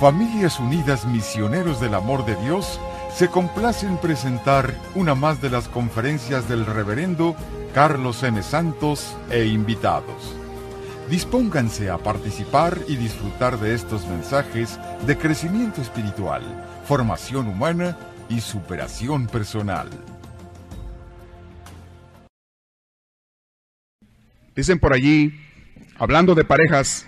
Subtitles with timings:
[0.00, 2.78] Familias Unidas Misioneros del Amor de Dios
[3.14, 7.34] se complace en presentar una más de las conferencias del reverendo
[7.72, 8.42] Carlos M.
[8.42, 10.36] Santos e invitados.
[11.08, 16.42] Dispónganse a participar y disfrutar de estos mensajes de crecimiento espiritual,
[16.84, 17.96] formación humana
[18.28, 19.88] y superación personal.
[24.54, 25.32] Dicen por allí,
[25.98, 27.06] hablando de parejas,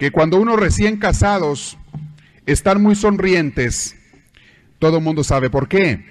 [0.00, 1.76] que cuando uno recién casados
[2.46, 3.94] están muy sonrientes,
[4.78, 6.06] todo el mundo sabe por qué.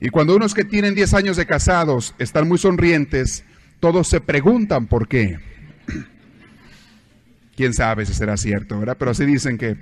[0.00, 3.44] Y cuando unos que tienen 10 años de casados están muy sonrientes,
[3.80, 5.40] todos se preguntan por qué.
[7.56, 8.96] Quién sabe si será cierto, ¿verdad?
[8.96, 9.76] Pero así dicen que,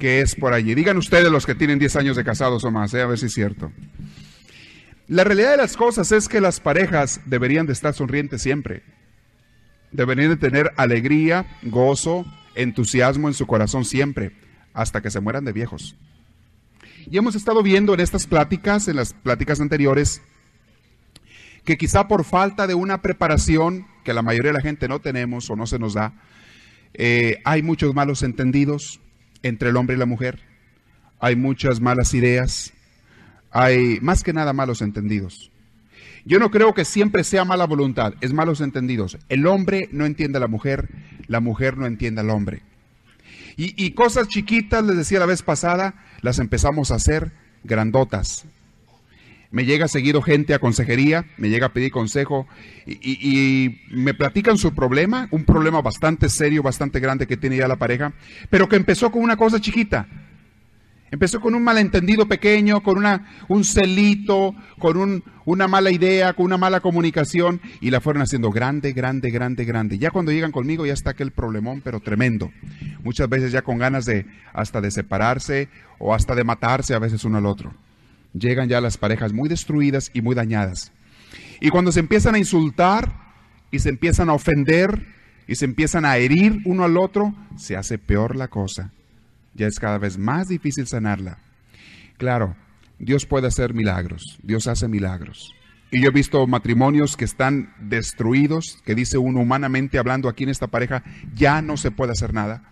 [0.00, 0.74] que es por allí.
[0.74, 3.02] Digan ustedes los que tienen 10 años de casados o más, ¿eh?
[3.02, 3.70] a ver si es cierto.
[5.06, 8.82] La realidad de las cosas es que las parejas deberían de estar sonrientes siempre
[9.94, 14.32] deberían de tener alegría, gozo, entusiasmo en su corazón siempre,
[14.74, 15.96] hasta que se mueran de viejos.
[17.10, 20.20] Y hemos estado viendo en estas pláticas, en las pláticas anteriores,
[21.64, 25.48] que quizá por falta de una preparación que la mayoría de la gente no tenemos
[25.48, 26.12] o no se nos da,
[26.92, 29.00] eh, hay muchos malos entendidos
[29.42, 30.40] entre el hombre y la mujer,
[31.20, 32.72] hay muchas malas ideas,
[33.52, 35.52] hay más que nada malos entendidos.
[36.24, 39.18] Yo no creo que siempre sea mala voluntad, es malos entendidos.
[39.28, 40.88] El hombre no entiende a la mujer,
[41.26, 42.62] la mujer no entiende al hombre.
[43.56, 47.30] Y, cosas chiquitas, les decía la vez pasada, las empezamos a hacer
[47.62, 48.46] grandotas.
[49.52, 52.48] Me llega seguido gente a consejería, me llega a pedir consejo
[52.84, 57.68] y, y, me platican su problema, un problema bastante serio, bastante grande que tiene ya
[57.68, 58.12] la pareja,
[58.50, 60.08] pero que empezó con una cosa chiquita.
[61.14, 66.56] Empezó con un malentendido pequeño, con una, un celito, con una mala idea, con una
[66.58, 69.98] mala comunicación y la fueron haciendo grande, grande, grande, grande.
[69.98, 72.50] Ya cuando llegan conmigo ya está aquel problemón, pero tremendo.
[73.04, 75.68] Muchas veces ya con ganas de hasta de separarse
[76.00, 77.72] o hasta de matarse a veces uno al otro.
[78.32, 80.90] Llegan ya las parejas muy destruidas y muy dañadas.
[81.60, 83.12] Y cuando se empiezan a insultar
[83.70, 85.06] y se empiezan a ofender
[85.46, 88.90] y se empiezan a herir uno al otro, se hace peor la cosa
[89.54, 91.38] ya es cada vez más difícil sanarla.
[92.16, 92.56] Claro,
[92.98, 95.54] Dios puede hacer milagros, Dios hace milagros.
[95.90, 100.50] Y yo he visto matrimonios que están destruidos, que dice uno humanamente hablando aquí en
[100.50, 101.04] esta pareja,
[101.34, 102.64] ya no se puede hacer nada.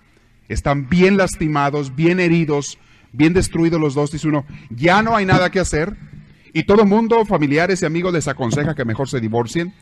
[0.48, 2.78] Están bien lastimados, bien heridos,
[3.12, 5.96] bien destruidos los dos, dice uno, ya no hay nada que hacer.
[6.52, 9.72] Y todo el mundo, familiares y amigos, les aconseja que mejor se divorcien.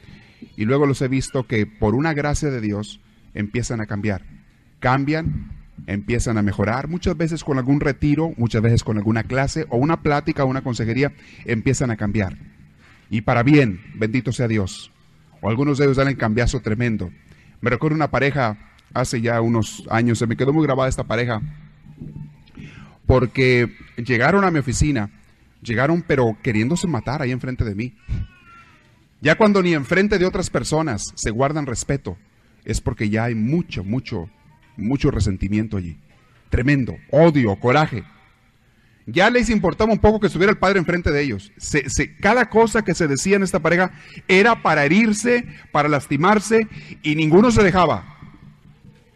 [0.57, 3.01] Y luego los he visto que por una gracia de Dios
[3.35, 4.23] empiezan a cambiar.
[4.81, 9.77] Cambian, empiezan a mejorar, muchas veces con algún retiro, muchas veces con alguna clase o
[9.77, 11.13] una plática o una consejería,
[11.45, 12.37] empiezan a cambiar.
[13.11, 14.91] Y para bien, bendito sea Dios.
[15.41, 17.11] O algunos de ellos dan el cambiazo tremendo.
[17.61, 18.59] Me recuerdo una pareja
[18.95, 21.41] hace ya unos años, se me quedó muy grabada esta pareja,
[23.07, 25.11] porque llegaron a mi oficina,
[25.63, 27.95] llegaron pero queriéndose matar ahí enfrente de mí.
[29.21, 32.17] Ya cuando ni enfrente de otras personas se guardan respeto,
[32.65, 34.31] es porque ya hay mucho, mucho
[34.81, 35.97] mucho resentimiento allí.
[36.49, 38.05] Tremendo, odio, coraje.
[39.07, 41.53] Ya les importaba un poco que estuviera el padre enfrente de ellos.
[42.21, 43.93] cada cosa que se decía en esta pareja
[44.29, 46.69] era para herirse, para lastimarse,
[47.03, 48.19] y ninguno se dejaba.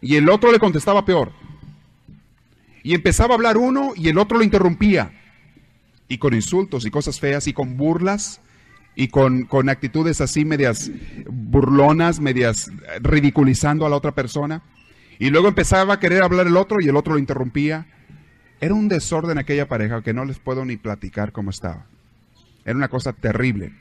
[0.01, 1.31] Y el otro le contestaba peor.
[2.83, 5.11] Y empezaba a hablar uno y el otro lo interrumpía.
[6.07, 8.41] Y con insultos y cosas feas y con burlas
[8.95, 10.91] y con, con actitudes así medias
[11.27, 12.69] burlonas, medias
[13.01, 14.61] ridiculizando a la otra persona.
[15.19, 17.87] Y luego empezaba a querer hablar el otro y el otro lo interrumpía.
[18.59, 21.85] Era un desorden aquella pareja que no les puedo ni platicar cómo estaba.
[22.65, 23.73] Era una cosa terrible.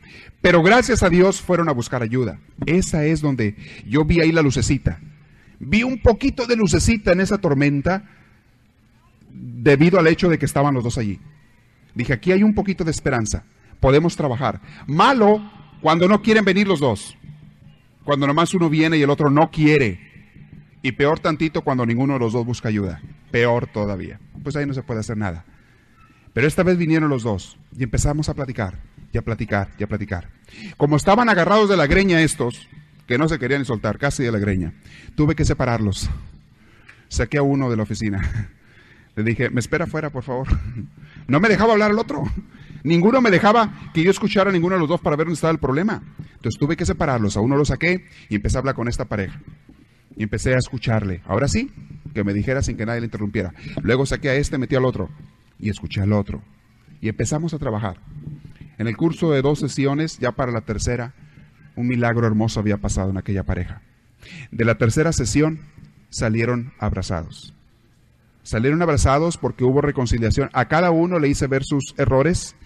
[0.43, 2.39] Pero gracias a Dios fueron a buscar ayuda.
[2.67, 3.57] Esa es donde
[3.87, 5.01] yo vi ahí la lucecita.
[5.59, 8.05] Vi un poquito de lucecita en esa tormenta
[9.31, 11.19] debido al hecho de que estaban los dos allí.
[11.95, 13.45] Dije, aquí hay un poquito de esperanza.
[13.81, 14.61] Podemos trabajar.
[14.87, 15.41] Malo
[15.81, 17.17] cuando no quieren venir los dos.
[18.05, 20.14] Cuando nomás uno viene y el otro no quiere.
[20.85, 23.01] Y peor tantito cuando ninguno de los dos busca ayuda.
[23.31, 24.21] Peor todavía.
[24.43, 25.47] Pues ahí no se puede hacer nada.
[26.35, 28.75] Pero esta vez vinieron los dos y empezamos a platicar,
[29.11, 30.29] y a platicar, y a platicar.
[30.77, 32.69] Como estaban agarrados de la greña estos,
[33.07, 34.75] que no se querían ni soltar, casi de la greña,
[35.15, 36.11] tuve que separarlos.
[37.09, 38.51] Saqué a uno de la oficina.
[39.17, 40.49] Le dije, me espera afuera, por favor.
[41.29, 42.25] No me dejaba hablar al otro.
[42.83, 45.53] Ninguno me dejaba que yo escuchara a ninguno de los dos para ver dónde estaba
[45.53, 46.03] el problema.
[46.19, 47.39] Entonces tuve que separarlos.
[47.39, 49.41] A uno lo saqué y empecé a hablar con esta pareja.
[50.17, 51.23] Y empecé a escucharle.
[51.27, 51.71] Ahora sí,
[52.15, 53.53] que me dijera sin que nadie le interrumpiera.
[53.83, 55.11] Luego saqué a este, metí al otro.
[55.59, 56.43] Y escuché al otro.
[57.01, 57.99] Y empezamos a trabajar.
[58.79, 61.15] En el curso de dos sesiones, ya para la tercera,
[61.77, 63.83] un milagro hermoso había pasado en aquella pareja.
[64.51, 65.61] De la tercera sesión
[66.11, 67.55] salieron abrazados.
[68.43, 70.51] Salieron abrazados porque hubo reconciliación.
[70.53, 72.57] A cada uno le hice ver sus errores.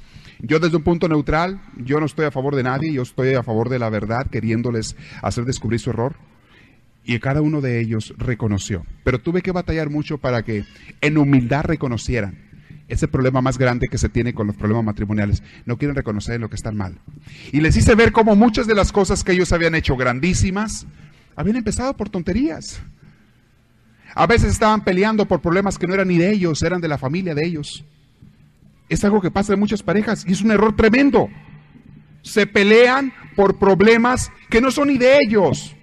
[0.41, 3.43] Yo desde un punto neutral, yo no estoy a favor de nadie, yo estoy a
[3.43, 6.17] favor de la verdad, queriéndoles hacer descubrir su error.
[7.09, 8.85] Y cada uno de ellos reconoció.
[9.03, 10.67] Pero tuve que batallar mucho para que
[11.01, 12.37] en humildad reconocieran
[12.87, 15.43] ese problema más grande que se tiene con los problemas matrimoniales.
[15.65, 17.01] No quieren reconocer lo que están mal.
[17.51, 20.87] Y les hice ver cómo muchas de las cosas que ellos habían hecho grandísimas,
[21.35, 22.79] habían empezado por tonterías.
[24.15, 26.99] A veces estaban peleando por problemas que no eran ni de ellos, eran de la
[26.99, 27.87] familia de ellos.
[28.91, 31.31] Es algo que pasa en muchas parejas y es un error tremendo.
[32.21, 35.75] Se pelean por problemas que no son ni de ellos.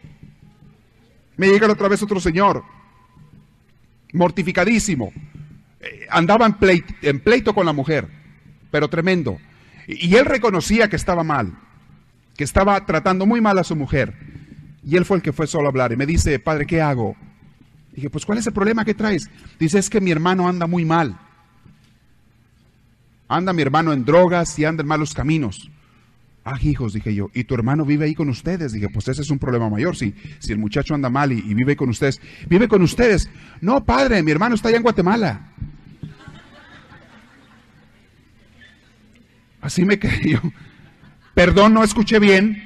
[1.38, 2.64] Me llega otra vez otro señor,
[4.14, 5.12] mortificadísimo.
[5.80, 8.08] Eh, andaba en pleito, en pleito con la mujer,
[8.72, 9.38] pero tremendo.
[9.88, 11.58] Y él reconocía que estaba mal,
[12.36, 14.14] que estaba tratando muy mal a su mujer.
[14.84, 17.16] Y él fue el que fue solo a hablar y me dice, padre, ¿qué hago?
[17.94, 19.30] Dije, pues ¿cuál es el problema que traes?
[19.60, 21.18] Dice, es que mi hermano anda muy mal.
[23.28, 25.72] Anda mi hermano en drogas y anda en malos caminos.
[26.48, 28.72] Ah, hijos, dije yo, ¿y tu hermano vive ahí con ustedes?
[28.72, 29.96] Dije, pues ese es un problema mayor.
[29.96, 33.28] Si, si el muchacho anda mal y, vive con ustedes, vive con ustedes.
[33.62, 35.50] No, padre, mi hermano está allá en Guatemala.
[39.60, 40.40] Así me quedé yo.
[41.34, 42.62] Perdón, no escuché bien.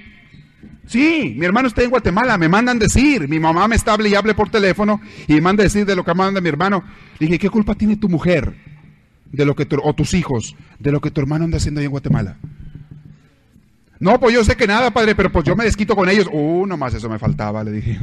[0.85, 4.15] Sí, mi hermano está en Guatemala, me mandan decir, mi mamá me está hable y
[4.15, 6.83] hable por teléfono y me manda decir de lo que manda mi hermano.
[7.17, 8.55] Le dije, ¿qué culpa tiene tu mujer
[9.31, 11.91] de lo que o tus hijos de lo que tu hermano anda haciendo ahí en
[11.91, 12.37] Guatemala?
[13.99, 16.27] No, pues yo sé que nada, padre, pero pues yo me desquito con ellos.
[16.31, 17.99] Uh, nomás eso me faltaba, le dije.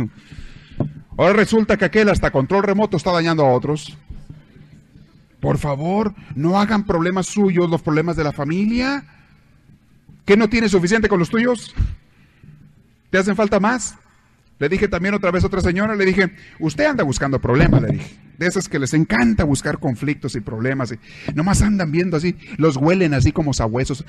[1.17, 3.97] Ahora resulta que aquel hasta control remoto está dañando a otros.
[5.41, 9.05] Por favor, no hagan problemas suyos los problemas de la familia.
[10.27, 11.75] ¿Qué no tiene suficiente con los tuyos?
[13.11, 13.97] ¿Te hacen falta más?
[14.59, 17.89] Le dije también otra vez a otra señora, le dije, usted anda buscando problemas, le
[17.89, 20.93] dije de esas que les encanta buscar conflictos y problemas.
[20.93, 20.99] Y
[21.35, 24.05] nomás andan viendo así, los huelen así como sabuesos.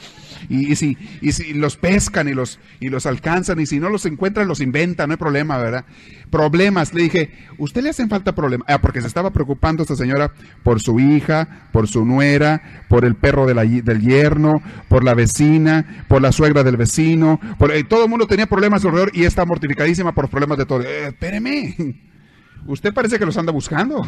[0.50, 4.06] Y, si, y si los pescan y los, y los alcanzan, y si no los
[4.06, 5.86] encuentran, los inventan, no hay problema, ¿verdad?
[6.30, 6.94] Problemas.
[6.94, 8.68] Le dije, ¿usted le hacen falta problemas?
[8.70, 10.32] Ah, porque se estaba preocupando esta señora
[10.64, 16.22] por su hija, por su nuera, por el perro del yerno, por la vecina, por
[16.22, 17.40] la suegra del vecino.
[17.58, 20.82] Por, eh, todo el mundo tenía problemas alrededor y está mortificadísima por problemas de todo.
[20.84, 21.76] Eh, espéreme.
[22.68, 24.08] Usted parece que los anda buscando.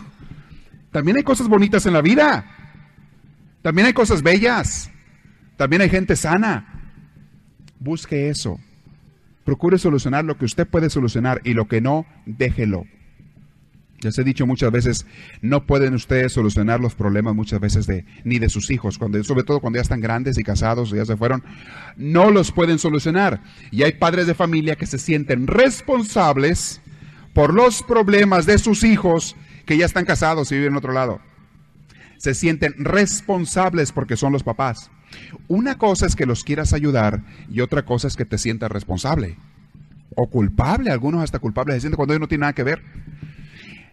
[0.92, 2.46] También hay cosas bonitas en la vida.
[3.64, 4.92] También hay cosas bellas.
[5.58, 6.84] También hay gente sana.
[7.80, 8.60] Busque eso.
[9.44, 12.86] Procure solucionar lo que usted puede solucionar y lo que no, déjelo.
[14.02, 15.06] Les he dicho muchas veces,
[15.42, 19.44] no pueden ustedes solucionar los problemas muchas veces de ni de sus hijos, cuando, sobre
[19.44, 21.44] todo cuando ya están grandes y casados, ya se fueron,
[21.98, 23.42] no los pueden solucionar.
[23.72, 26.82] Y hay padres de familia que se sienten responsables
[27.34, 29.36] por los problemas de sus hijos
[29.66, 31.22] que ya están casados y viven en otro lado.
[32.18, 34.92] Se sienten responsables porque son los papás.
[35.48, 39.38] Una cosa es que los quieras ayudar y otra cosa es que te sientas responsable
[40.16, 42.82] o culpable, algunos hasta culpables se sienten cuando ellos no tienen nada que ver.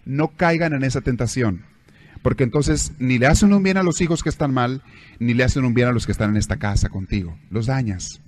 [0.07, 1.65] No caigan en esa tentación,
[2.23, 4.83] porque entonces ni le hacen un bien a los hijos que están mal,
[5.19, 7.37] ni le hacen un bien a los que están en esta casa contigo.
[7.51, 8.23] Los dañas,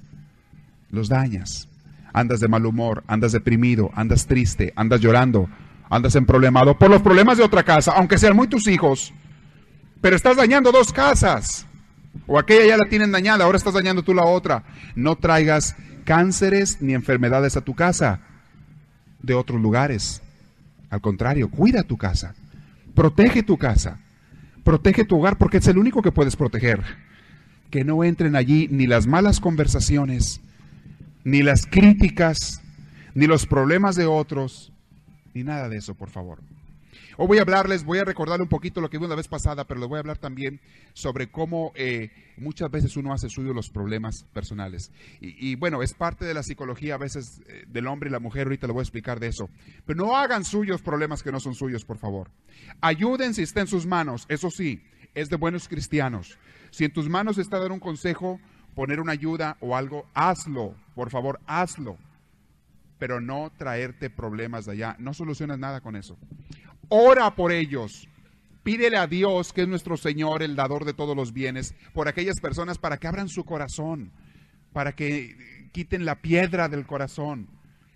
[0.90, 1.68] los dañas
[2.12, 5.48] andas de mal humor, andas deprimido, andas triste, andas llorando,
[5.88, 9.12] andas en problemado por los problemas de otra casa, aunque sean muy tus hijos,
[10.00, 11.66] pero estás dañando dos casas.
[12.26, 14.64] O aquella ya la tienen dañada, ahora estás dañando tú la otra.
[14.94, 18.20] No traigas cánceres ni enfermedades a tu casa
[19.22, 20.22] de otros lugares.
[20.90, 22.34] Al contrario, cuida tu casa.
[22.94, 23.98] Protege tu casa.
[24.64, 26.82] Protege tu hogar porque es el único que puedes proteger.
[27.70, 30.40] Que no entren allí ni las malas conversaciones,
[31.24, 32.62] ni las críticas,
[33.14, 34.72] ni los problemas de otros,
[35.34, 36.40] ni nada de eso, por favor.
[37.20, 39.64] Hoy voy a hablarles, voy a recordar un poquito lo que vi una vez pasada,
[39.64, 40.60] pero les voy a hablar también
[40.92, 44.92] sobre cómo eh, muchas veces uno hace suyo los problemas personales.
[45.20, 48.46] Y, bueno, es parte de la psicología a veces eh, del hombre y la mujer,
[48.46, 49.50] ahorita le voy a explicar de eso.
[49.84, 52.30] Pero no hagan suyos problemas que no son suyos, por favor.
[52.80, 54.80] Ayuden si está en sus manos, eso sí,
[55.16, 56.38] es de buenos cristianos.
[56.70, 58.38] Si en tus manos está dar un consejo,
[58.76, 61.98] poner una ayuda o algo, hazlo, por favor, hazlo.
[63.00, 64.94] Pero no traerte problemas de allá.
[65.00, 66.16] No solucionas nada con eso.
[66.88, 68.08] Ora por ellos.
[68.62, 72.40] Pídele a Dios, que es nuestro Señor, el dador de todos los bienes, por aquellas
[72.40, 74.10] personas para que abran su corazón,
[74.72, 77.48] para que quiten la piedra del corazón,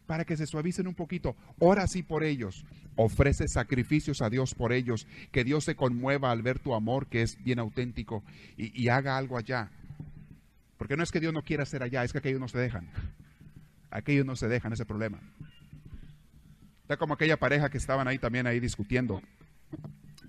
[0.07, 1.37] para que se suavicen un poquito.
[1.59, 2.65] Ora así por ellos.
[2.97, 5.07] Ofrece sacrificios a Dios por ellos.
[5.31, 8.23] Que Dios se conmueva al ver tu amor, que es bien auténtico,
[8.57, 9.71] y, y haga algo allá.
[10.77, 12.89] Porque no es que Dios no quiera hacer allá, es que aquellos no se dejan.
[13.91, 15.21] Aquellos no se dejan ese problema.
[16.97, 19.23] Como aquella pareja que estaban ahí también ahí discutiendo.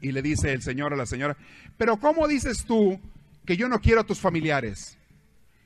[0.01, 1.37] Y le dice el señor a la señora,
[1.77, 2.99] pero ¿cómo dices tú
[3.45, 4.97] que yo no quiero a tus familiares?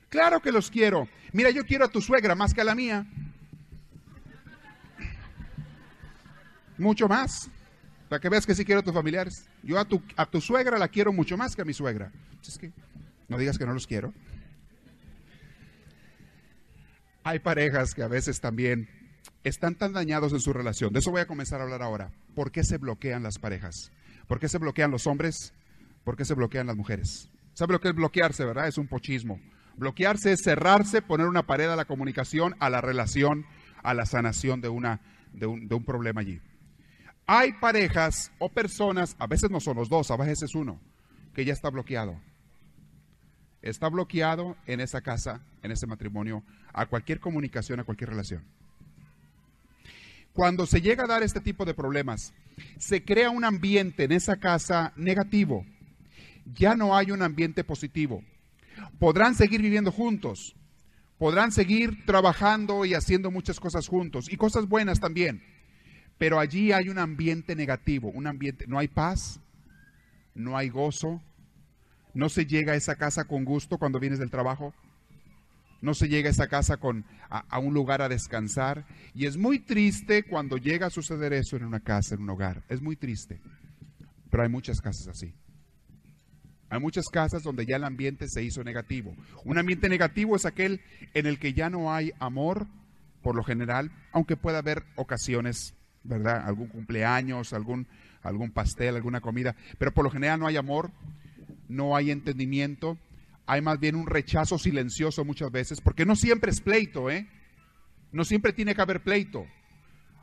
[0.08, 1.08] Claro que los quiero.
[1.32, 3.06] Mira, yo quiero a tu suegra más que a la mía.
[6.78, 7.50] Mucho más.
[8.08, 9.48] Para que veas que sí quiero a tus familiares.
[9.62, 12.10] Yo a tu, a tu suegra la quiero mucho más que a mi suegra.
[13.28, 14.14] No digas que no los quiero.
[17.24, 18.88] Hay parejas que a veces también
[19.44, 20.92] están tan dañados en su relación.
[20.92, 22.10] De eso voy a comenzar a hablar ahora.
[22.34, 23.90] ¿Por qué se bloquean las parejas?
[24.26, 25.54] ¿Por qué se bloquean los hombres?
[26.04, 27.30] ¿Por qué se bloquean las mujeres?
[27.54, 28.68] ¿Sabe lo que es bloquearse, verdad?
[28.68, 29.40] Es un pochismo.
[29.76, 33.46] Bloquearse es cerrarse, poner una pared a la comunicación, a la relación,
[33.82, 35.00] a la sanación de, una,
[35.32, 36.40] de, un, un problema allí.
[37.26, 40.80] Hay parejas o personas, a veces no son los dos, a veces es uno,
[41.34, 42.20] que ya está bloqueado.
[43.60, 48.44] Está bloqueado en esa casa, en ese matrimonio, a cualquier comunicación, a cualquier relación.
[50.32, 52.32] Cuando se llega a dar este tipo de problemas,
[52.78, 55.66] se crea un ambiente en esa casa negativo.
[56.54, 58.22] Ya no hay un ambiente positivo.
[58.98, 60.54] Podrán seguir viviendo juntos,
[61.18, 65.42] podrán seguir trabajando y haciendo muchas cosas juntos, y cosas buenas también
[66.18, 69.40] pero allí hay un ambiente negativo, un ambiente, no hay paz,
[70.34, 71.22] no hay gozo,
[72.12, 74.74] no se llega a esa casa con gusto cuando vienes del trabajo,
[75.80, 78.84] no se llega a esa casa con, a, a, un lugar a descansar.
[79.14, 82.62] Y es muy triste cuando llega a suceder eso en una casa, en un hogar.
[82.68, 83.40] Es muy triste.
[84.30, 85.34] Pero hay muchas casas así.
[86.70, 89.14] Hay muchas casas donde ya el ambiente se hizo negativo.
[89.44, 90.80] Un ambiente negativo es aquel
[91.14, 92.66] en el que ya no hay amor,
[93.22, 95.74] por lo general, aunque pueda haber ocasiones
[96.08, 96.42] ¿verdad?
[96.46, 97.86] Algún cumpleaños, algún,
[98.22, 100.90] algún pastel, alguna comida, pero por lo general no hay amor,
[101.68, 102.98] no hay entendimiento,
[103.48, 107.26] hay más bien un rechazo silencioso muchas veces, porque no siempre es pleito, ¿eh?
[108.12, 109.46] No siempre tiene que haber pleito.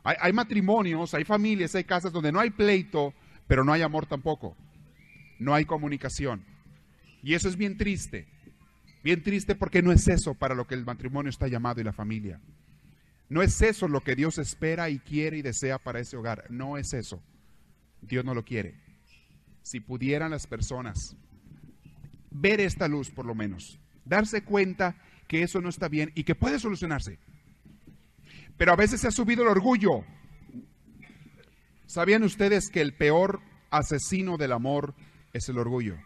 [0.04, 3.12] Hay, hay matrimonios, hay familias, hay casas donde no hay pleito,
[3.48, 4.56] pero no hay amor tampoco.
[5.40, 6.44] No hay comunicación.
[7.20, 8.28] Y eso es bien triste.
[9.02, 11.92] Bien triste porque no es eso para lo que el matrimonio está llamado y la
[11.92, 12.40] familia.
[13.28, 16.44] No es eso lo que Dios espera y quiere y desea para ese hogar.
[16.48, 17.20] No es eso.
[18.02, 18.76] Dios no lo quiere.
[19.62, 21.16] Si pudieran las personas
[22.40, 24.96] ver esta luz por lo menos, darse cuenta
[25.28, 27.18] que eso no está bien y que puede solucionarse.
[28.56, 30.04] Pero a veces se ha subido el orgullo.
[31.86, 33.40] ¿Sabían ustedes que el peor
[33.70, 34.94] asesino del amor
[35.32, 35.96] es el orgullo?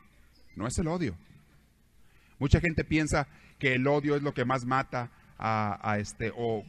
[0.56, 1.16] No es el odio.
[2.38, 6.64] Mucha gente piensa que el odio es lo que más mata a, a este o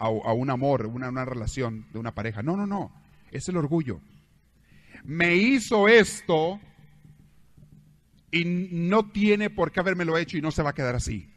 [0.00, 2.42] a, un amor, una, una relación de una pareja.
[2.42, 2.90] No, no, no.
[3.30, 4.00] Es el orgullo.
[5.04, 6.58] Me hizo esto
[8.30, 11.32] y no tiene por qué habérmelo hecho y no se va a quedar así.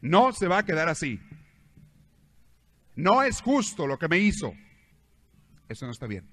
[0.00, 1.20] No se va a quedar así.
[2.96, 4.52] No es justo lo que me hizo.
[5.68, 6.24] Eso no está bien.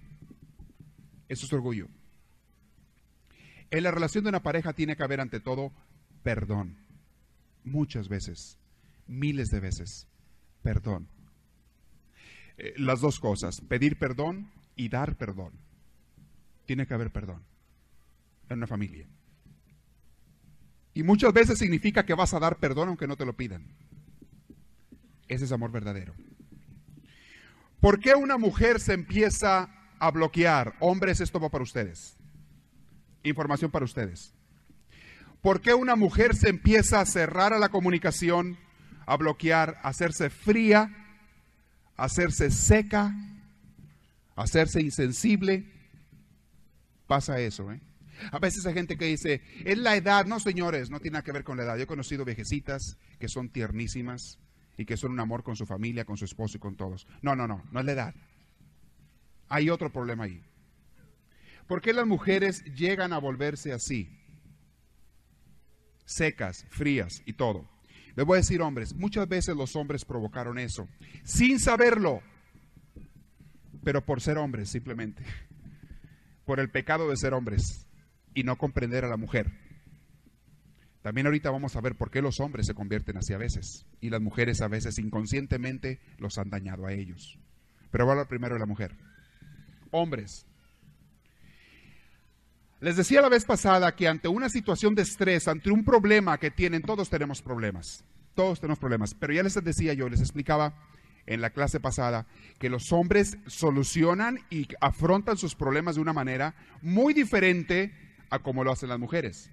[1.30, 1.88] Eso es orgullo.
[3.70, 5.72] En la relación de una pareja tiene que haber ante todo
[6.24, 6.78] perdón.
[7.64, 8.58] Muchas veces,
[9.08, 10.08] miles de veces
[10.64, 11.08] perdón.
[12.58, 15.54] Eh, las dos cosas, pedir perdón y dar perdón.
[16.66, 17.44] Tiene que haber perdón
[18.50, 19.08] en una familia.
[20.98, 23.68] Y muchas veces significa que vas a dar perdón aunque no te lo pidan.
[25.28, 26.16] Ese es amor verdadero.
[27.80, 30.74] ¿Por qué una mujer se empieza a bloquear?
[30.80, 32.18] Hombres, esto va para ustedes.
[33.22, 34.34] Información para ustedes.
[35.44, 38.58] ¿Por qué una mujer se empieza a cerrar a la comunicación
[39.06, 40.90] a bloquear, a hacerse fría,
[41.96, 43.14] a hacerse seca,
[44.36, 45.72] a hacerse insensible.
[47.06, 47.82] Pasa eso, ¿eh?
[48.32, 50.26] A veces hay gente que dice, es la edad.
[50.26, 51.78] No, señores, no tiene nada que ver con la edad.
[51.78, 54.40] Yo he conocido viejecitas que son tiernísimas
[54.78, 57.08] y que son un amor con su familia, con su esposo y con todos.
[57.22, 58.16] No, no, no, no es la edad.
[59.50, 60.42] Hay otro problema ahí.
[61.68, 64.10] ¿Por qué las mujeres llegan a volverse así?
[66.06, 67.68] Secas, frías y todo.
[68.16, 70.88] Les voy a decir, hombres, muchas veces los hombres provocaron eso,
[71.24, 72.22] sin saberlo,
[73.84, 75.24] pero por ser hombres simplemente,
[76.46, 77.87] por el pecado de ser hombres
[78.38, 79.52] y no comprender a la mujer.
[81.02, 84.12] También ahorita vamos a ver por qué los hombres se convierten así a veces y
[84.12, 87.40] las mujeres a veces inconscientemente los han dañado a ellos.
[87.90, 88.96] Pero voy a hablar primero de la mujer.
[89.90, 90.46] Hombres,
[92.80, 96.52] les decía la vez pasada que ante una situación de estrés, ante un problema que
[96.52, 98.04] tienen, todos tenemos problemas,
[98.36, 100.78] todos tenemos problemas, pero ya les decía yo, les explicaba
[101.26, 102.28] en la clase pasada
[102.60, 106.54] que los hombres solucionan y afrontan sus problemas de una manera
[106.84, 109.52] muy diferente a como lo hacen las mujeres.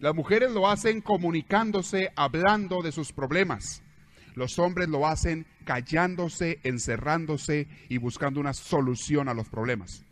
[0.00, 3.82] Las mujeres lo hacen comunicándose, hablando de sus problemas.
[4.34, 10.04] Los hombres lo hacen callándose, encerrándose y buscando una solución a los problemas.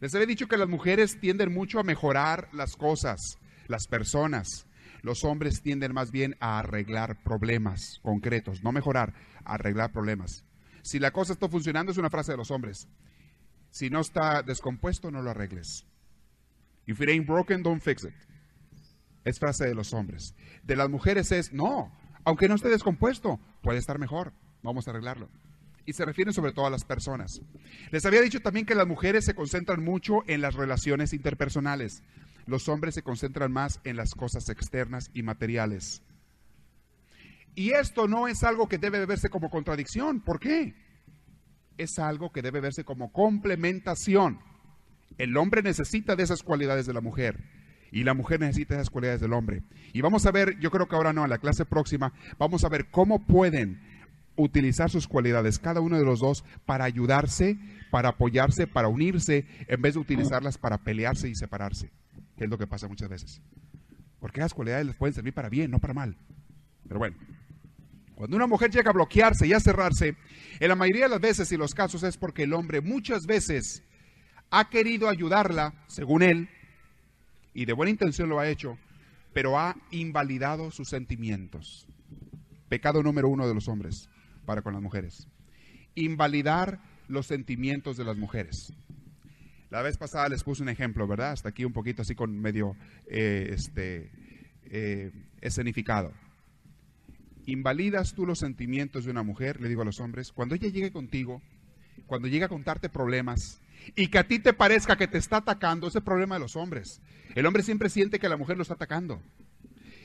[0.00, 3.18] Les había dicho que las mujeres tienden mucho a mejorar las cosas,
[3.66, 4.66] las personas.
[5.02, 10.44] Los hombres tienden más bien a arreglar problemas concretos, no mejorar, arreglar problemas.
[10.82, 12.88] Si la cosa está funcionando, es una frase de los hombres.
[13.70, 15.86] Si no está descompuesto, no lo arregles.
[16.86, 18.14] If it ain't broken, don't fix it.
[19.24, 20.34] Es frase de los hombres.
[20.62, 21.92] De las mujeres es, no,
[22.24, 24.32] aunque no esté descompuesto, puede estar mejor.
[24.62, 25.28] Vamos a arreglarlo.
[25.86, 27.40] Y se refieren sobre todo a las personas.
[27.90, 32.02] Les había dicho también que las mujeres se concentran mucho en las relaciones interpersonales.
[32.46, 36.02] Los hombres se concentran más en las cosas externas y materiales.
[37.54, 40.20] Y esto no es algo que debe verse como contradicción.
[40.20, 40.74] ¿Por qué?
[41.76, 44.40] Es algo que debe verse como complementación.
[45.20, 47.44] El hombre necesita de esas cualidades de la mujer
[47.92, 49.62] y la mujer necesita esas cualidades del hombre.
[49.92, 52.70] Y vamos a ver, yo creo que ahora no, en la clase próxima, vamos a
[52.70, 53.82] ver cómo pueden
[54.36, 57.58] utilizar sus cualidades, cada uno de los dos, para ayudarse,
[57.90, 61.90] para apoyarse, para unirse, en vez de utilizarlas para pelearse y separarse,
[62.38, 63.42] que es lo que pasa muchas veces.
[64.20, 66.16] Porque las cualidades les pueden servir para bien, no para mal.
[66.88, 67.18] Pero bueno,
[68.14, 70.16] cuando una mujer llega a bloquearse y a cerrarse,
[70.60, 73.82] en la mayoría de las veces y los casos es porque el hombre muchas veces
[74.50, 76.48] ha querido ayudarla, según él,
[77.54, 78.78] y de buena intención lo ha hecho,
[79.32, 81.86] pero ha invalidado sus sentimientos.
[82.68, 84.08] Pecado número uno de los hombres
[84.44, 85.28] para con las mujeres.
[85.94, 88.72] Invalidar los sentimientos de las mujeres.
[89.70, 91.32] La vez pasada les puse un ejemplo, ¿verdad?
[91.32, 92.76] Hasta aquí un poquito así con medio
[93.06, 94.10] eh, este,
[94.64, 96.12] eh, escenificado
[97.46, 100.92] invalidas tú los sentimientos de una mujer, le digo a los hombres, cuando ella llegue
[100.92, 101.42] contigo,
[102.06, 103.60] cuando llegue a contarte problemas
[103.96, 107.00] y que a ti te parezca que te está atacando, ese problema de los hombres.
[107.34, 109.22] El hombre siempre siente que la mujer lo está atacando.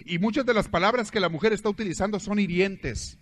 [0.05, 3.17] Y muchas de las palabras que la mujer está utilizando son hirientes.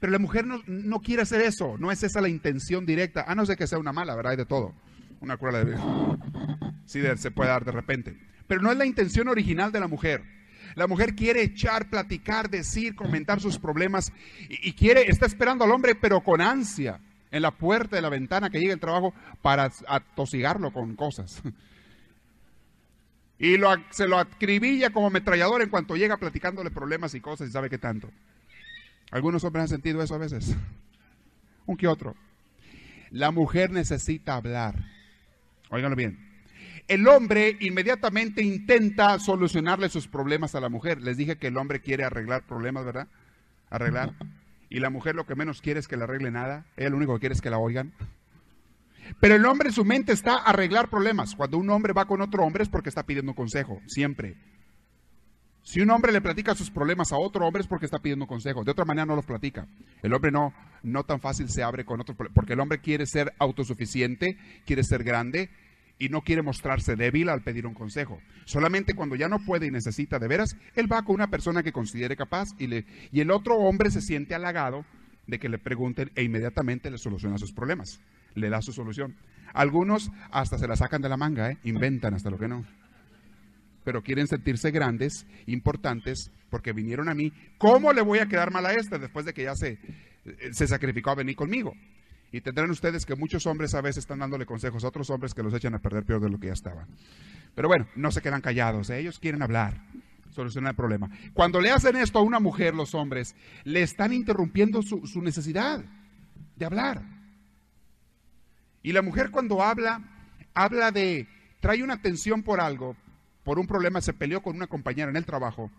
[0.00, 3.34] Pero la mujer no, no quiere hacer eso, no es esa la intención directa, a
[3.34, 4.32] no ser que sea una mala, ¿verdad?
[4.32, 4.74] Hay de todo.
[5.20, 5.76] Una cruel de...
[6.86, 8.18] Sí, se puede dar de repente.
[8.48, 10.22] Pero no es la intención original de la mujer.
[10.74, 14.12] La mujer quiere echar, platicar, decir, comentar sus problemas
[14.48, 17.00] y, quiere, está esperando al hombre, pero con ansia,
[17.32, 21.42] en la puerta de la ventana que llegue el trabajo para atosigarlo con cosas.
[23.38, 23.56] Y
[23.90, 27.78] se lo acribilla como ametrallador en cuanto llega platicándole problemas y cosas y sabe qué
[27.78, 28.08] tanto.
[29.10, 30.54] Algunos hombres han sentido eso a veces.
[31.66, 32.14] Un que otro.
[33.10, 34.76] La mujer necesita hablar.
[35.70, 36.30] Óiganlo bien.
[36.86, 41.00] El hombre inmediatamente intenta solucionarle sus problemas a la mujer.
[41.00, 43.08] Les dije que el hombre quiere arreglar problemas, ¿verdad?
[43.70, 44.12] Arreglar.
[44.72, 46.64] Y la mujer lo que menos quiere es que le arregle nada.
[46.78, 47.92] Ella lo único que quiere es que la oigan.
[49.20, 51.36] Pero el hombre en su mente está a arreglar problemas.
[51.36, 54.34] Cuando un hombre va con otro hombre es porque está pidiendo consejo, siempre.
[55.62, 58.64] Si un hombre le platica sus problemas a otro hombre es porque está pidiendo consejo.
[58.64, 59.68] De otra manera no los platica.
[60.02, 63.34] El hombre no, no tan fácil se abre con otro, porque el hombre quiere ser
[63.38, 65.50] autosuficiente, quiere ser grande,
[65.98, 68.20] y no quiere mostrarse débil al pedir un consejo.
[68.44, 71.72] Solamente cuando ya no puede y necesita de veras, él va con una persona que
[71.72, 74.84] considere capaz y, le, y el otro hombre se siente halagado
[75.26, 78.00] de que le pregunten e inmediatamente le soluciona sus problemas,
[78.34, 79.16] le da su solución.
[79.54, 81.58] Algunos hasta se la sacan de la manga, ¿eh?
[81.64, 82.64] inventan hasta lo que no.
[83.84, 87.32] Pero quieren sentirse grandes, importantes, porque vinieron a mí.
[87.58, 89.78] ¿Cómo le voy a quedar mal a este después de que ya se,
[90.52, 91.74] se sacrificó a venir conmigo?
[92.32, 95.42] Y tendrán ustedes que muchos hombres a veces están dándole consejos a otros hombres que
[95.42, 96.88] los echan a perder peor de lo que ya estaban.
[97.54, 98.98] Pero bueno, no se quedan callados, ¿eh?
[98.98, 99.84] ellos quieren hablar,
[100.30, 101.10] solucionar el problema.
[101.34, 105.84] Cuando le hacen esto a una mujer, los hombres, le están interrumpiendo su, su necesidad
[106.56, 107.02] de hablar.
[108.82, 110.00] Y la mujer cuando habla,
[110.54, 111.28] habla de,
[111.60, 112.96] trae una tensión por algo,
[113.44, 115.70] por un problema, se peleó con una compañera en el trabajo,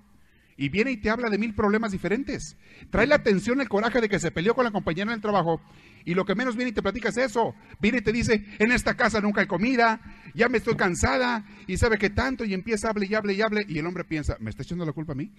[0.58, 2.58] y viene y te habla de mil problemas diferentes.
[2.90, 5.62] Trae la atención, el coraje de que se peleó con la compañera en el trabajo
[6.06, 7.56] y lo que menos viene y te platica es eso.
[7.80, 10.02] Viene y te dice, en esta casa nunca hay comida,
[10.34, 13.42] ya me estoy cansada y sabe que tanto y empieza a hablar y hable y
[13.42, 15.32] hable y el hombre piensa, ¿me está echando la culpa a mí?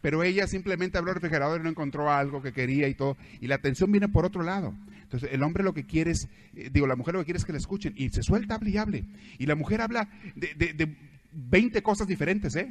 [0.00, 3.16] Pero ella simplemente habló al refrigerador y no encontró algo que quería y todo.
[3.40, 4.74] Y la atención viene por otro lado.
[5.02, 7.44] Entonces el hombre lo que quiere es, eh, digo, la mujer lo que quiere es
[7.46, 7.94] que le escuchen.
[7.96, 9.06] Y se suelta, hable y hable.
[9.38, 10.94] Y la mujer habla de, de, de
[11.32, 12.68] 20 cosas diferentes, ¿eh?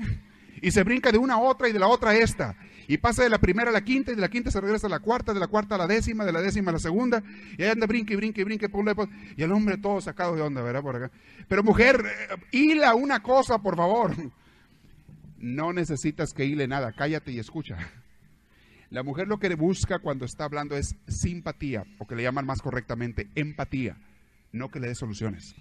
[0.62, 2.56] Y se brinca de una a otra y de la otra a esta.
[2.88, 4.90] Y pasa de la primera a la quinta y de la quinta se regresa a
[4.90, 7.24] la cuarta, de la cuarta a la décima, de la décima a la segunda.
[7.58, 8.70] Y ahí anda brinque y brinque y brinque.
[9.38, 10.82] Y el hombre todo sacado de onda, ¿verdad?
[10.82, 11.12] Por acá.
[11.48, 14.14] Pero mujer, eh, hila una cosa, por favor.
[15.38, 16.94] No necesitas que hile nada.
[16.94, 17.78] Cállate y escucha.
[18.94, 22.62] La mujer lo que busca cuando está hablando es simpatía, o que le llaman más
[22.62, 23.98] correctamente empatía,
[24.52, 25.56] no que le dé soluciones.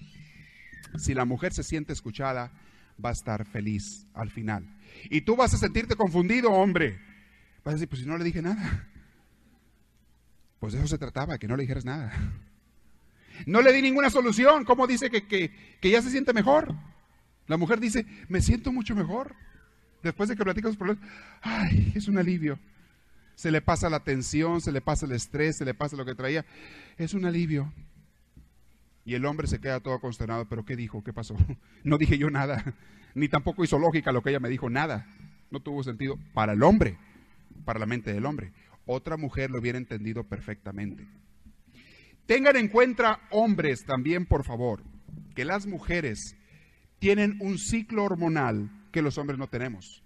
[0.99, 2.53] Si la mujer se siente escuchada,
[3.03, 4.67] va a estar feliz al final.
[5.11, 6.99] Y tú vas a sentirte confundido, hombre.
[7.65, 8.89] Vas a decir, pues si no le dije nada.
[10.59, 12.13] Pues de eso se trataba, que no le dijeras nada.
[13.47, 14.65] No le di ninguna solución.
[14.65, 16.75] ¿Cómo dice que, que, ya se siente mejor?
[17.49, 19.35] La mujer dice, me siento mucho mejor.
[20.03, 21.05] Después de que platica sus problemas,
[21.41, 22.59] ay, es un alivio.
[23.35, 26.15] Se le pasa la tensión, se le pasa el estrés, se le pasa lo que
[26.15, 26.45] traía.
[26.97, 27.73] Es un alivio.
[29.05, 31.03] Y el hombre se queda todo consternado, pero ¿qué dijo?
[31.03, 31.37] ¿Qué pasó?
[31.85, 32.63] No dije yo nada,
[33.15, 35.07] ni tampoco hizo lógica lo que ella me dijo, nada.
[35.51, 36.97] No tuvo sentido para el hombre,
[37.65, 38.53] para la mente del hombre.
[38.87, 41.07] Otra mujer lo hubiera entendido perfectamente.
[42.27, 44.83] Tengan en cuenta, hombres, también, por favor,
[45.35, 46.37] que las mujeres
[46.99, 50.03] tienen un ciclo hormonal que los hombres no tenemos.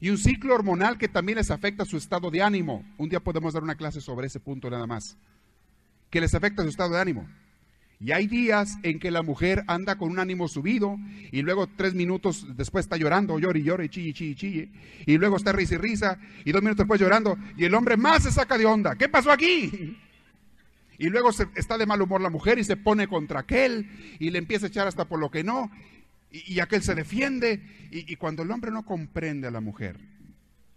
[0.00, 2.84] Y un ciclo hormonal que también les afecta su estado de ánimo.
[2.98, 5.16] Un día podemos dar una clase sobre ese punto nada más.
[6.10, 7.26] Que les afecta su estado de ánimo.
[8.04, 10.98] Y hay días en que la mujer anda con un ánimo subido
[11.32, 14.68] y luego tres minutos después está llorando, llora y llora y chille, chille, chille.
[15.06, 18.24] Y luego está risa y risa y dos minutos después llorando y el hombre más
[18.24, 18.94] se saca de onda.
[18.96, 19.96] ¿Qué pasó aquí?
[20.98, 23.88] Y luego está de mal humor la mujer y se pone contra aquel
[24.18, 25.70] y le empieza a echar hasta por lo que no.
[26.30, 27.62] Y, aquel se defiende.
[27.90, 29.98] Y, y cuando el hombre no comprende a la mujer,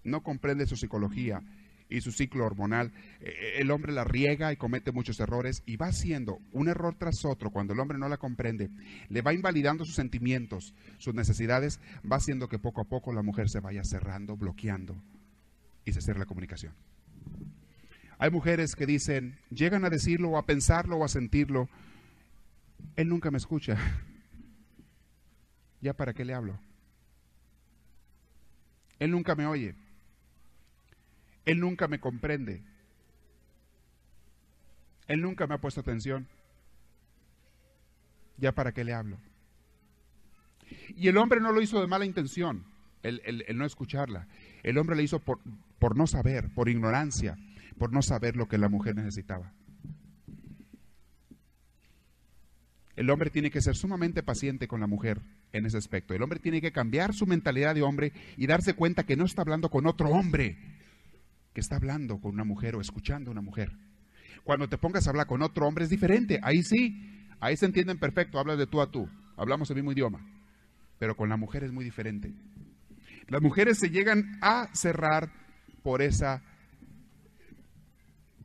[0.05, 1.43] no comprende su psicología,
[1.89, 5.77] y su ciclo hormonal, eh, eh, el hombre la riega y comete muchos errores y
[5.77, 8.69] va haciendo un error tras otro cuando el hombre no la comprende,
[9.09, 13.49] le va invalidando sus sentimientos, sus necesidades, va haciendo que poco a poco la mujer
[13.49, 14.95] se vaya cerrando, bloqueando
[15.85, 16.73] y se cierra la comunicación.
[18.19, 21.69] Hay mujeres que dicen, llegan a decirlo o a pensarlo o a sentirlo,
[22.95, 23.77] él nunca me escucha.
[25.81, 26.59] ¿Ya para qué le hablo?
[28.99, 29.75] Él nunca me oye.
[31.47, 32.61] Él nunca me comprende.
[35.07, 36.27] Él nunca me ha puesto atención.
[38.35, 39.17] ¿Ya para qué le hablo?
[40.89, 42.65] Y el hombre no lo hizo de mala intención,
[43.01, 44.27] el, no escucharla.
[44.61, 45.39] El hombre le hizo por,
[45.79, 47.37] por no saber, por ignorancia,
[47.79, 49.53] por no saber lo que la mujer necesitaba.
[52.97, 55.21] El hombre tiene que ser sumamente paciente con la mujer
[55.53, 56.13] en ese aspecto.
[56.13, 59.43] El hombre tiene que cambiar su mentalidad de hombre y darse cuenta que no está
[59.43, 60.76] hablando con otro hombre,
[61.57, 63.71] que está hablando con una mujer o escuchando a una mujer.
[64.43, 66.39] Cuando te pongas a hablar con otro hombre es diferente.
[66.43, 70.23] Ahí sí, ahí se entienden perfecto, hablas de tú a tú, hablamos el mismo idioma.
[70.99, 72.31] Pero con la mujer es muy diferente.
[73.27, 75.31] Las mujeres se llegan a cerrar
[75.81, 76.43] por esa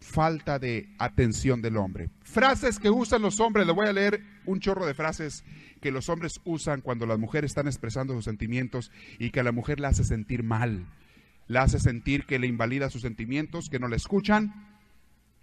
[0.01, 2.09] falta de atención del hombre.
[2.23, 5.45] Frases que usan los hombres, le voy a leer un chorro de frases
[5.83, 9.53] que los hombres usan cuando las mujeres están expresando sus sentimientos y que a la
[9.53, 10.87] mujer la hace sentir mal
[11.49, 14.73] la hace sentir que le invalida sus sentimientos, que no le escuchan,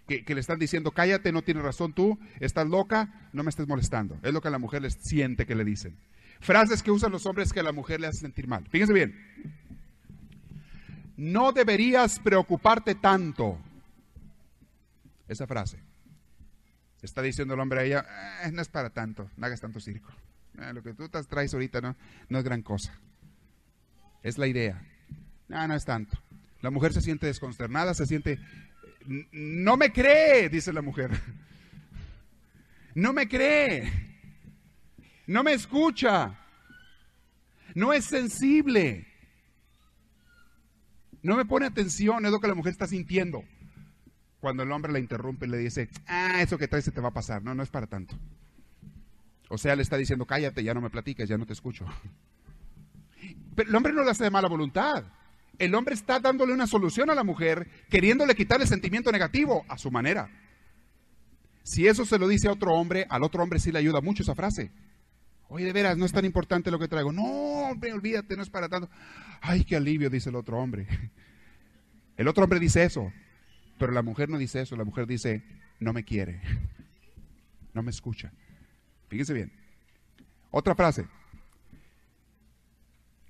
[0.06, 4.18] que, le están diciendo, cállate, no tienes razón tú, estás loca, no me estés molestando.
[4.22, 5.96] Es lo que la mujer les siente que le dicen.
[6.40, 8.66] Frases que usan los hombres que a la mujer le hace sentir mal.
[8.68, 9.14] Fíjense bien.
[11.16, 13.58] No deberías preocuparte tanto.
[15.28, 15.78] Esa frase.
[17.02, 18.06] Está diciendo el hombre a ella,
[18.44, 20.10] eh, no es para tanto, no hagas tanto circo.
[20.58, 22.98] Eh, lo que tú te traes ahorita no es gran cosa.
[24.22, 24.82] Es la idea.
[25.50, 26.16] No, no es tanto.
[26.62, 28.38] La mujer se siente desconsternada, se siente...
[29.32, 31.10] No me cree, dice la mujer.
[32.92, 33.88] No me cree.
[35.28, 36.36] No me escucha.
[37.76, 39.06] No es sensible.
[41.22, 43.44] No me pone atención, es lo que la mujer está sintiendo.
[44.40, 47.10] Cuando el hombre la interrumpe y le dice, ah, eso que traes se te va
[47.10, 47.44] a pasar.
[47.44, 48.18] No, no es para tanto.
[49.48, 51.86] O sea, le está diciendo, cállate, ya no me platiques, ya no te escucho.
[53.54, 55.04] Pero el hombre no lo hace de mala voluntad
[55.60, 59.76] el hombre está dándole una solución a la mujer, queriéndole quitar el sentimiento negativo a
[59.76, 60.30] su manera.
[61.62, 64.22] Si eso se lo dice a otro hombre, al otro hombre sí le ayuda mucho
[64.22, 64.72] esa frase.
[65.48, 67.12] Oye, de veras, no es tan importante lo que traigo.
[67.12, 68.88] No, hombre, olvídate, no es para tanto.
[69.42, 70.88] Ay, qué alivio, dice el otro hombre.
[72.16, 73.12] El otro hombre dice eso,
[73.78, 74.76] pero la mujer no dice eso.
[74.76, 75.42] La mujer dice,
[75.78, 76.42] no me quiere,
[77.74, 78.32] no me escucha.
[79.08, 79.52] Fíjense bien.
[80.50, 81.06] Otra frase.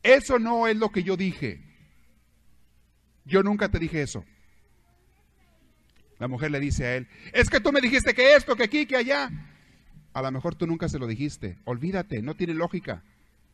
[0.03, 1.70] Eso no es lo que yo dije.
[3.31, 4.25] Yo nunca te dije eso.
[6.19, 8.87] La mujer le dice a él, es que tú me dijiste que esto, que aquí,
[8.87, 9.31] que allá.
[10.13, 11.57] A lo mejor tú nunca se lo dijiste.
[11.65, 13.05] Olvídate, no tiene lógica.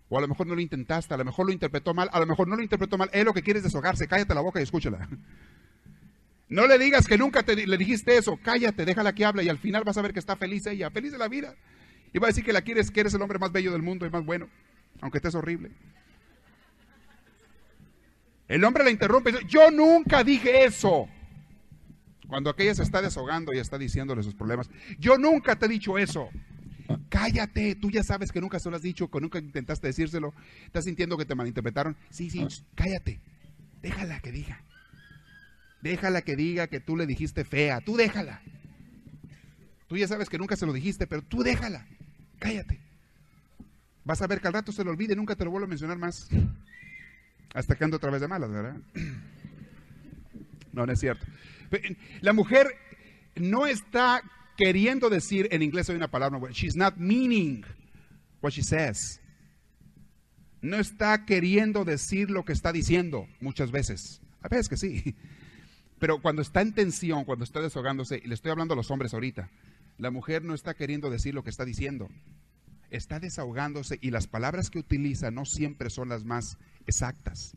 [0.09, 2.27] O a lo mejor no lo intentaste, a lo mejor lo interpretó mal, a lo
[2.27, 3.11] mejor no lo interpretó mal.
[3.13, 4.09] Él lo que quiere es deshogarse.
[4.09, 5.09] Cállate la boca y escúchala.
[6.49, 8.39] No le digas que nunca te, le dijiste eso.
[8.43, 11.13] Cállate, déjala que hable y al final vas a ver que está feliz ella, feliz
[11.13, 11.55] de la vida.
[12.13, 14.07] Y va a decir que la quieres, que eres el hombre más bello del mundo
[14.07, 14.49] y más bueno,
[15.01, 15.73] aunque estés horrible.
[18.49, 21.09] El hombre la interrumpe y dice, yo nunca dije eso.
[22.29, 25.99] Cuando aquella se está desahogando y está diciéndole sus problemas, yo nunca te he dicho
[25.99, 26.29] eso.
[27.09, 30.35] Cállate, tú ya sabes que nunca se lo has dicho, que nunca intentaste decírselo.
[30.65, 31.97] ¿Estás sintiendo que te malinterpretaron?
[32.11, 33.21] Sí, sí, cállate.
[33.83, 34.63] Déjala que diga.
[35.83, 37.81] Déjala que diga que tú le dijiste fea.
[37.81, 38.43] Tú déjala.
[39.89, 41.87] Tú ya sabes que nunca se lo dijiste, pero tú déjala.
[42.39, 42.81] Cállate.
[44.05, 45.69] Vas a ver que al rato se lo olvide y nunca te lo vuelvo a
[45.69, 46.29] mencionar más.
[47.57, 48.77] Hasta que ando otra vez de malas, ¿verdad?
[50.73, 51.25] No, no es cierto.
[52.21, 52.67] La mujer
[53.35, 54.21] no está
[54.59, 57.65] queriendo decir, en inglés hay una palabra, she's not meaning
[58.43, 59.23] what she says.
[60.61, 64.21] No está queriendo decir lo que está diciendo muchas veces.
[64.43, 65.17] A veces que sí.
[65.99, 69.15] Pero cuando está en tensión, cuando está desahogándose, y le estoy hablando a los hombres
[69.15, 69.49] ahorita,
[69.97, 72.11] la mujer no está queriendo decir lo que está diciendo.
[72.91, 77.57] Está desahogándose y las palabras que utiliza no siempre son las más exactas.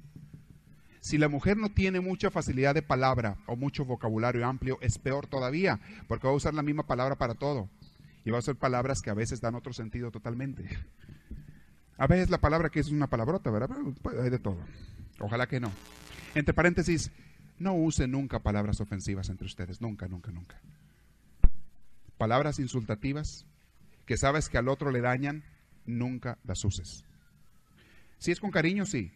[1.01, 5.27] Si la mujer no tiene mucha facilidad de palabra o mucho vocabulario amplio, es peor
[5.27, 7.69] todavía, porque va a usar la misma palabra para todo.
[8.25, 10.67] Y va a usar palabras que a veces dan otro sentido totalmente.
[11.97, 13.69] A veces la palabra que es una palabrota, ¿verdad?
[14.03, 14.57] Pero hay de todo.
[15.19, 15.71] Ojalá que no.
[16.35, 17.11] Entre paréntesis,
[17.59, 19.81] no use nunca palabras ofensivas entre ustedes.
[19.81, 20.59] Nunca, nunca, nunca.
[22.17, 23.45] Palabras insultativas
[24.09, 25.43] que sabes que al otro le dañan,
[25.85, 27.05] nunca las uses.
[28.17, 29.11] Si es con cariño, sí.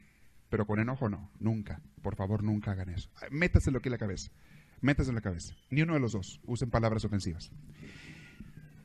[0.51, 1.81] Pero con enojo no, nunca.
[2.03, 3.09] Por favor, nunca hagan eso.
[3.31, 4.29] Métaselo aquí en la cabeza.
[4.81, 5.55] Métaselo en la cabeza.
[5.71, 7.49] Ni uno de los dos usen palabras ofensivas.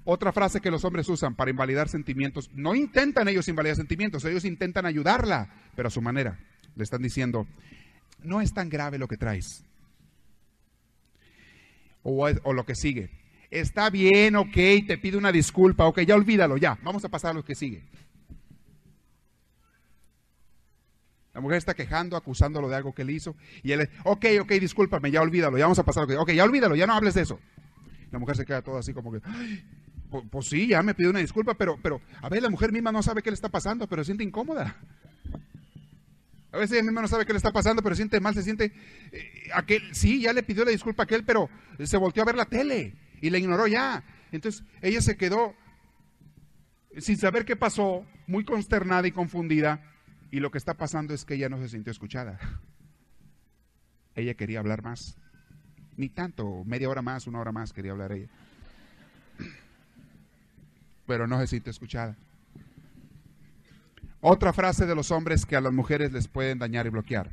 [0.05, 4.47] Otra frase que los hombres usan para invalidar sentimientos, no intentan ellos invalidar sentimientos, ellos
[4.47, 6.41] intentan ayudarla, pero a su manera.
[6.75, 7.47] Le están diciendo,
[8.23, 9.63] no es tan grave lo que traes.
[12.03, 13.11] O, o lo que sigue.
[13.51, 14.55] Está bien, ok,
[14.87, 16.79] te pido una disculpa, ok, ya olvídalo, ya.
[16.83, 17.83] Vamos a pasar a lo que sigue.
[21.33, 23.37] La mujer está quejando, acusándolo de algo que él hizo.
[23.63, 26.11] Y él, ok, ok, discúlpame, ya olvídalo, ya vamos a pasar.
[26.19, 27.39] Ok, ya olvídalo, ya no hables de eso.
[28.11, 29.21] La mujer se queda todo así como que,
[30.11, 32.93] pues, pues, sí, ya me pidió una disculpa, pero, pero, a ver, la mujer misma
[32.93, 34.77] no sabe qué le está pasando, pero se siente incómoda.
[36.51, 38.73] A veces ella misma no sabe qué le está pasando, pero siente mal, se siente,
[39.13, 41.49] eh, aquel, sí, ya le pidió la disculpa a aquel, pero
[41.85, 44.05] se volteó a ver la tele y la ignoró ya.
[44.33, 45.55] Entonces ella se quedó
[46.99, 49.83] sin saber qué pasó, muy consternada y confundida,
[50.31, 52.39] y lo que está pasando es que ella no se sintió escuchada.
[54.15, 55.17] Ella quería hablar más.
[55.97, 58.29] Ni tanto, media hora más, una hora más quería hablar ella.
[61.07, 62.17] Pero no se sintió escuchada.
[64.21, 67.31] Otra frase de los hombres que a las mujeres les pueden dañar y bloquear.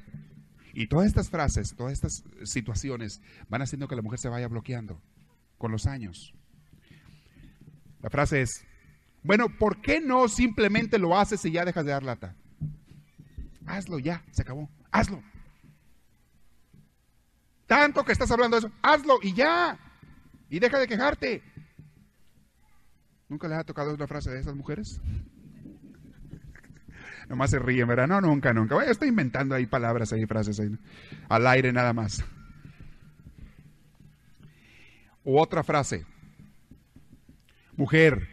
[0.74, 5.02] Y todas estas frases, todas estas situaciones van haciendo que la mujer se vaya bloqueando
[5.58, 6.34] con los años.
[8.02, 8.66] La frase es,
[9.24, 12.36] bueno, ¿por qué no simplemente lo haces y ya dejas de dar lata?
[13.66, 14.70] Hazlo ya, se acabó.
[14.92, 15.24] Hazlo.
[17.66, 19.80] Tanto que estás hablando de eso, hazlo y ya.
[20.50, 21.42] Y deja de quejarte.
[23.28, 25.02] ¿Nunca les ha tocado una frase de esas mujeres?
[27.28, 28.08] Nomás se ríen, ¿verdad?
[28.08, 28.84] No, nunca, nunca.
[28.86, 30.70] estoy inventando ahí palabras, ahí frases ahí,
[31.28, 32.24] al aire nada más.
[35.26, 36.06] O otra frase.
[37.76, 38.30] Mujer,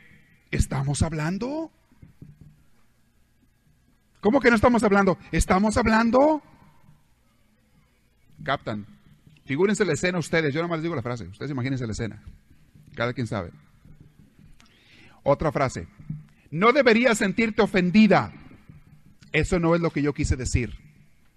[0.52, 1.72] ¿estamos hablando?
[4.20, 5.18] ¿Cómo que no estamos hablando?
[5.32, 6.42] ¿Estamos hablando?
[8.44, 8.86] Captan.
[9.44, 10.54] Figúrense la escena ustedes.
[10.54, 11.24] Yo no más les digo la frase.
[11.26, 12.22] Ustedes imagínense la escena.
[12.94, 13.50] Cada quien sabe.
[15.24, 15.88] Otra frase.
[16.50, 18.32] No deberías sentirte ofendida.
[19.32, 20.78] Eso no es lo que yo quise decir.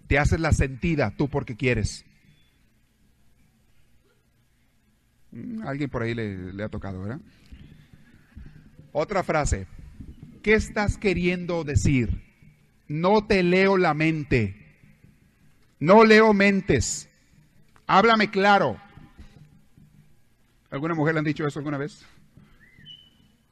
[0.07, 2.05] Te haces la sentida tú porque quieres.
[5.24, 5.24] Mm,
[5.65, 7.19] alguien por ahí le, le ha tocado, ¿verdad?
[8.91, 9.67] Otra frase.
[10.41, 12.25] ¿Qué estás queriendo decir?
[12.87, 14.55] no te leo la mente.
[15.79, 17.09] No leo mentes.
[17.87, 18.79] Háblame claro.
[20.69, 22.05] ¿Alguna mujer le han dicho eso alguna vez?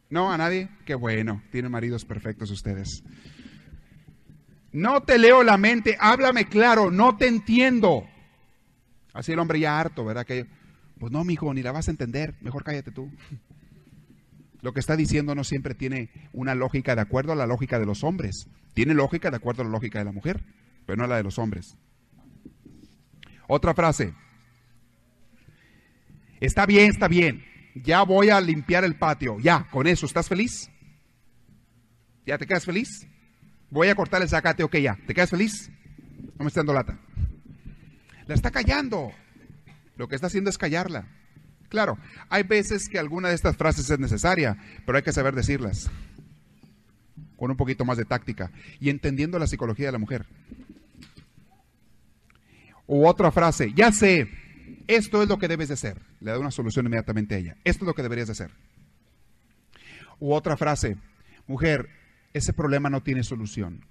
[0.09, 0.31] ¿No?
[0.31, 0.69] ¿A nadie?
[0.85, 1.41] Qué bueno.
[1.51, 3.03] Tienen maridos perfectos ustedes.
[4.71, 5.97] No te leo la mente.
[5.99, 6.91] Háblame claro.
[6.91, 8.07] No te entiendo.
[9.13, 10.25] Así el hombre ya harto, ¿verdad?
[10.25, 10.47] Que,
[11.03, 12.33] pues no, mijo, ni la vas a entender.
[12.39, 13.11] Mejor cállate tú.
[14.61, 17.85] Lo que está diciendo no siempre tiene una lógica de acuerdo a la lógica de
[17.85, 18.47] los hombres.
[18.73, 20.45] Tiene lógica de acuerdo a la lógica de la mujer,
[20.85, 21.77] pero no a la de los hombres.
[23.49, 24.13] Otra frase.
[26.39, 27.43] Está bien, está bien.
[27.75, 29.39] Ya voy a limpiar el patio.
[29.41, 30.71] Ya, con eso, ¿estás feliz?
[32.25, 32.87] ¿Ya te quedas feliz?
[33.69, 34.97] Voy a cortar el zacate, ok, ya.
[35.05, 35.69] ¿Te quedas feliz?
[36.37, 36.97] No me está dando lata.
[38.25, 39.11] La está callando.
[39.95, 41.07] Lo que está haciendo es callarla.
[41.69, 41.97] Claro,
[42.29, 45.89] hay veces que alguna de estas frases es necesaria, pero hay que saber decirlas
[47.35, 50.25] con un poquito más de táctica y entendiendo la psicología de la mujer.
[52.85, 54.29] O otra frase, ya sé,
[54.87, 56.01] esto es lo que debes de hacer.
[56.19, 57.57] Le da una solución inmediatamente a ella.
[57.63, 58.51] Esto es lo que deberías de hacer.
[60.19, 60.97] U otra frase,
[61.47, 61.89] mujer,
[62.33, 63.85] ese problema no tiene solución.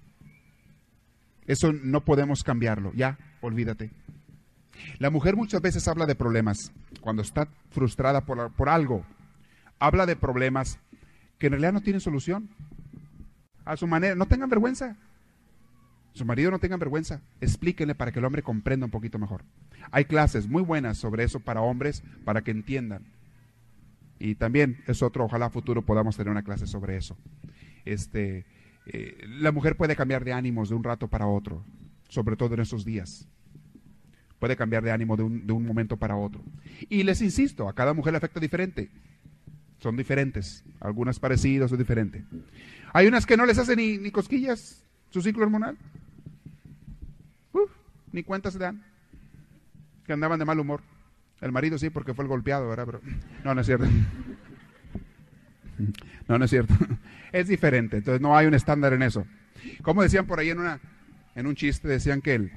[1.45, 2.93] Eso no podemos cambiarlo.
[2.95, 3.91] Ya, olvídate.
[4.99, 9.05] La mujer muchas veces habla de problemas cuando está frustrada por, por algo.
[9.79, 10.79] habla de problemas
[11.37, 12.49] que en realidad no tienen solución.
[13.65, 14.97] A su manera, no tengan vergüenza.
[16.13, 17.21] Su marido no tengan vergüenza.
[17.41, 19.43] Explíquenle para que el hombre comprenda un poquito mejor.
[19.91, 23.03] Hay clases muy buenas sobre eso para hombres, para que entiendan.
[24.19, 27.17] Y también es otro, ojalá futuro podamos tener una clase sobre eso.
[27.83, 28.45] Este,
[28.85, 31.63] eh, la mujer puede cambiar de ánimos de un rato para otro,
[32.09, 33.27] sobre todo en esos días.
[34.43, 36.41] Puede cambiar de ánimo de un, de un momento para otro.
[36.89, 38.89] Y les insisto, a cada mujer le afecta diferente.
[39.79, 42.25] Son diferentes, algunas parecidas o diferentes.
[42.91, 45.77] Hay unas que no les hacen ni, ni cosquillas su ciclo hormonal.
[48.11, 48.83] ni cuenta se dan.
[50.05, 50.81] Que andaban de mal humor.
[51.39, 52.85] El marido sí, porque fue el golpeado, ¿verdad?
[52.85, 53.01] Pero,
[53.45, 53.85] no, no es cierto.
[56.27, 56.73] No, no es cierto.
[57.31, 57.95] Es diferente.
[57.95, 59.25] Entonces no hay un estándar en eso.
[59.83, 60.81] Como decían por ahí en, una,
[61.33, 62.51] en un chiste, decían que el,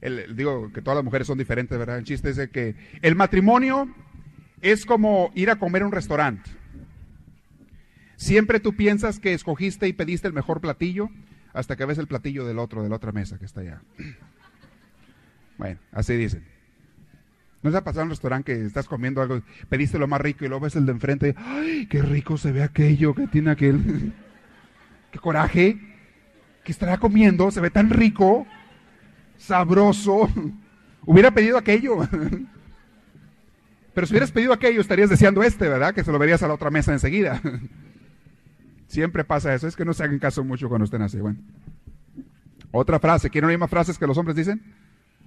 [0.00, 1.98] el, digo que todas las mujeres son diferentes, ¿verdad?
[1.98, 3.88] El chiste es que el matrimonio
[4.60, 6.50] es como ir a comer a un restaurante.
[8.16, 11.10] Siempre tú piensas que escogiste y pediste el mejor platillo
[11.52, 13.82] hasta que ves el platillo del otro, de la otra mesa que está allá.
[15.58, 16.44] Bueno, así dicen.
[17.62, 20.44] ¿No se ha pasado en un restaurante que estás comiendo algo, pediste lo más rico
[20.44, 21.34] y luego ves el de enfrente?
[21.36, 24.12] ¡Ay, qué rico se ve aquello que tiene aquel!
[25.10, 25.78] ¡Qué coraje!
[26.62, 27.50] ¿Qué estará comiendo?
[27.50, 28.46] Se ve tan rico,
[29.38, 30.28] sabroso.
[31.04, 31.98] Hubiera pedido aquello.
[33.94, 35.94] Pero si hubieras pedido aquello, estarías deseando este, ¿verdad?
[35.94, 37.40] Que se lo verías a la otra mesa enseguida.
[38.88, 39.66] Siempre pasa eso.
[39.66, 41.18] Es que no se hagan caso mucho cuando estén así.
[41.18, 41.38] Bueno.
[42.70, 43.30] Otra frase.
[43.30, 44.62] ¿Quieren oír más frases que los hombres dicen?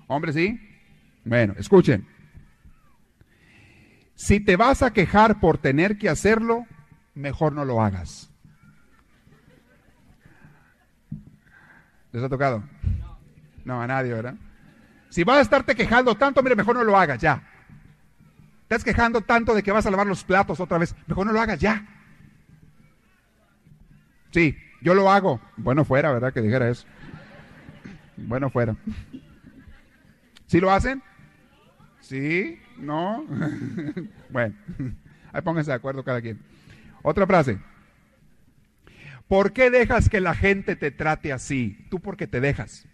[0.07, 0.59] ¿Hombres sí?
[1.25, 2.07] Bueno, escuchen.
[4.15, 6.65] Si te vas a quejar por tener que hacerlo,
[7.15, 8.29] mejor no lo hagas.
[12.11, 12.63] ¿Les ha tocado?
[13.69, 14.33] No, a nadie, ¿verdad?
[15.09, 17.43] Si vas a estarte quejando tanto, mire, mejor no lo hagas ya.
[18.63, 20.95] Estás quejando tanto de que vas a lavar los platos otra vez.
[21.05, 21.85] Mejor no lo hagas ya.
[24.31, 25.39] Sí, yo lo hago.
[25.55, 26.33] Bueno, fuera, ¿verdad?
[26.33, 26.87] Que dijera eso.
[28.17, 28.75] Bueno, fuera.
[30.47, 31.03] ¿Sí lo hacen?
[31.99, 32.59] ¿Sí?
[32.75, 33.23] ¿No?
[34.31, 34.55] bueno,
[35.31, 36.39] ahí pónganse de acuerdo cada quien.
[37.03, 37.59] Otra frase.
[39.27, 41.85] ¿Por qué dejas que la gente te trate así?
[41.91, 42.88] Tú porque te dejas.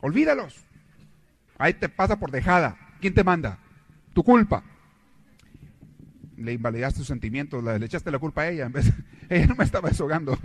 [0.00, 0.64] Olvídalos.
[1.58, 2.76] Ahí te pasa por dejada.
[3.00, 3.58] ¿Quién te manda?
[4.12, 4.62] Tu culpa
[6.38, 8.92] le invalidaste sus sentimientos, le, echaste la culpa a ella, en vez,
[9.28, 10.38] ella no me estaba deshogando.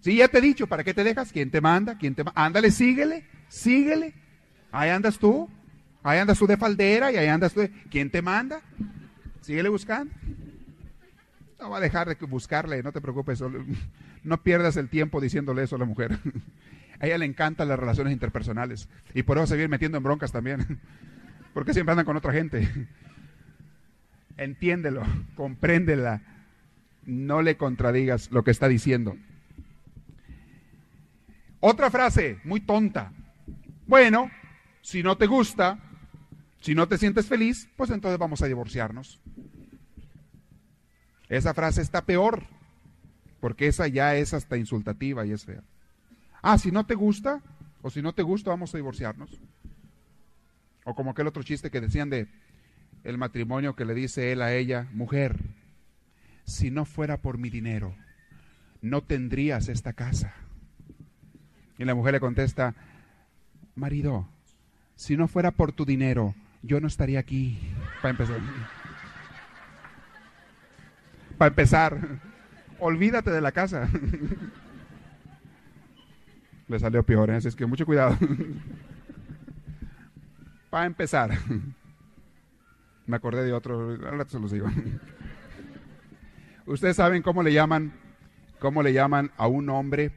[0.00, 1.32] Sí, ya te he dicho, ¿para qué te dejas?
[1.32, 1.96] ¿Quién te manda?
[1.96, 2.44] ¿Quién te manda?
[2.44, 4.12] Ándale, síguele, síguele.
[4.70, 5.48] Ahí andas tú,
[6.02, 7.62] ahí andas tú de faldera y ahí andas tú.
[7.90, 8.60] ¿Quién te manda?
[9.40, 10.12] Síguele buscando.
[11.58, 13.42] No va a dejar de buscarle, no te preocupes,
[14.24, 16.18] no pierdas el tiempo diciéndole eso a la mujer.
[17.04, 20.32] A ella le encantan las relaciones interpersonales y por eso se viene metiendo en broncas
[20.32, 20.80] también,
[21.52, 22.66] porque siempre andan con otra gente
[24.36, 25.02] entiéndelo,
[25.34, 26.22] compréndela,
[27.04, 29.18] no le contradigas lo que está diciendo.
[31.60, 33.12] Otra frase, muy tonta.
[33.86, 34.30] Bueno,
[34.80, 35.78] si no te gusta,
[36.62, 39.20] si no te sientes feliz, pues entonces vamos a divorciarnos.
[41.28, 42.44] Esa frase está peor,
[43.40, 45.62] porque esa ya es hasta insultativa y es fea.
[46.46, 47.40] Ah, si no te gusta,
[47.80, 49.30] o si no te gusta, vamos a divorciarnos.
[50.84, 52.28] O como aquel otro chiste que decían de,
[53.02, 55.38] el matrimonio que le dice él a ella, mujer,
[56.44, 57.96] si no fuera por mi dinero,
[58.82, 60.34] no tendrías esta casa.
[61.78, 62.74] Y la mujer le contesta,
[63.74, 64.28] marido,
[64.96, 67.58] si no fuera por tu dinero, yo no estaría aquí.
[68.02, 68.40] Para empezar.
[71.38, 72.20] Para empezar,
[72.80, 73.88] olvídate de la casa.
[76.68, 78.16] Le salió peor, así es que mucho cuidado.
[80.70, 81.36] Para empezar.
[83.06, 84.68] Me acordé de otro, rato se los digo.
[86.66, 87.92] Ustedes saben cómo le llaman,
[88.58, 90.12] cómo le llaman a un hombre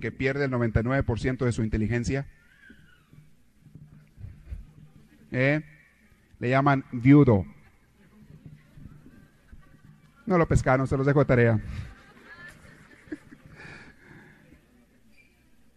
[0.00, 2.26] que pierde el 99% de su inteligencia.
[5.30, 5.62] ¿Eh?
[6.40, 7.46] Le llaman viudo.
[10.26, 11.60] No lo pescaron, se los dejo de tarea.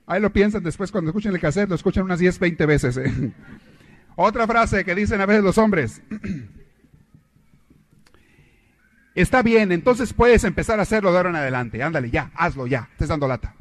[0.07, 2.97] Ahí lo piensan después cuando escuchen el cassette, lo escuchan unas 10, 20 veces.
[2.97, 3.33] ¿eh?
[4.15, 6.01] Otra frase que dicen a veces los hombres.
[9.15, 11.81] Está bien, entonces puedes empezar a hacerlo de ahora en adelante.
[11.81, 12.89] Ándale, ya, hazlo ya.
[12.91, 13.55] Estés dando lata.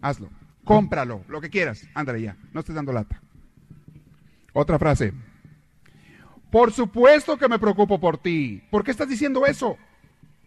[0.00, 0.30] Hazlo.
[0.64, 1.88] Cómpralo, lo que quieras.
[1.92, 2.36] Ándale ya.
[2.52, 3.20] No estés dando lata.
[4.52, 5.12] Otra frase.
[6.50, 8.62] Por supuesto que me preocupo por ti.
[8.70, 9.76] ¿Por qué estás diciendo eso?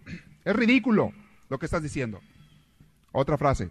[0.45, 1.11] Es ridículo
[1.49, 2.21] lo que estás diciendo.
[3.11, 3.69] Otra frase.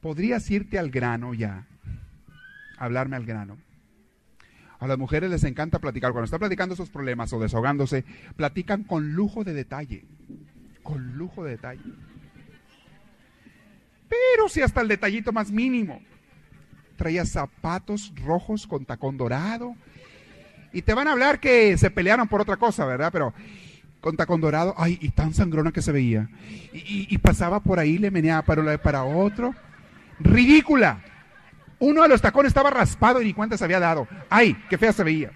[0.00, 1.66] ¿Podrías irte al grano ya?
[2.76, 3.58] Hablarme al grano.
[4.78, 6.12] A las mujeres les encanta platicar.
[6.12, 8.04] Cuando están platicando sus problemas o desahogándose,
[8.36, 10.04] platican con lujo de detalle.
[10.82, 11.82] Con lujo de detalle.
[14.08, 16.00] Pero si hasta el detallito más mínimo.
[16.96, 19.74] Traía zapatos rojos con tacón dorado.
[20.72, 23.10] Y te van a hablar que se pelearon por otra cosa, ¿verdad?
[23.12, 23.34] Pero
[24.00, 26.28] con tacón dorado, ay, y tan sangrona que se veía.
[26.72, 29.54] Y, pasaba por ahí, le meneaba para, para otro.
[30.20, 31.00] Ridícula.
[31.80, 34.08] Uno de los tacones estaba raspado y ni cuenta se había dado.
[34.28, 35.30] ¡Ay, qué fea se veía!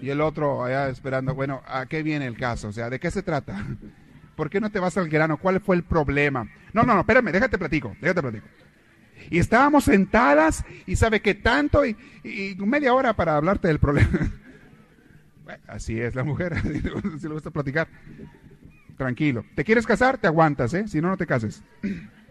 [0.00, 2.68] Y el otro allá esperando, bueno, ¿a qué viene el caso?
[2.68, 3.64] O sea, ¿de qué se trata?
[4.36, 5.36] ¿Por qué no te vas al grano?
[5.36, 6.48] ¿Cuál fue el problema?
[6.72, 8.46] No, no, no, espérame, déjate platico, déjate platico.
[9.30, 11.96] Y estábamos sentadas y sabe que tanto y,
[12.58, 14.32] media hora para hablarte del problema.
[15.68, 16.60] así es la mujer,
[17.20, 17.86] si le gusta platicar.
[18.96, 19.44] Tranquilo.
[19.54, 20.18] ¿Te quieres casar?
[20.18, 20.88] Te aguantas, ¿eh?
[20.88, 21.62] Si no, no te cases.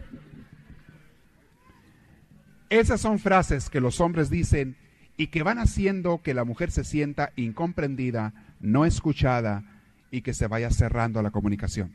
[2.72, 4.78] Esas son frases que los hombres dicen
[5.18, 9.62] y que van haciendo que la mujer se sienta incomprendida, no escuchada
[10.10, 11.92] y que se vaya cerrando la comunicación.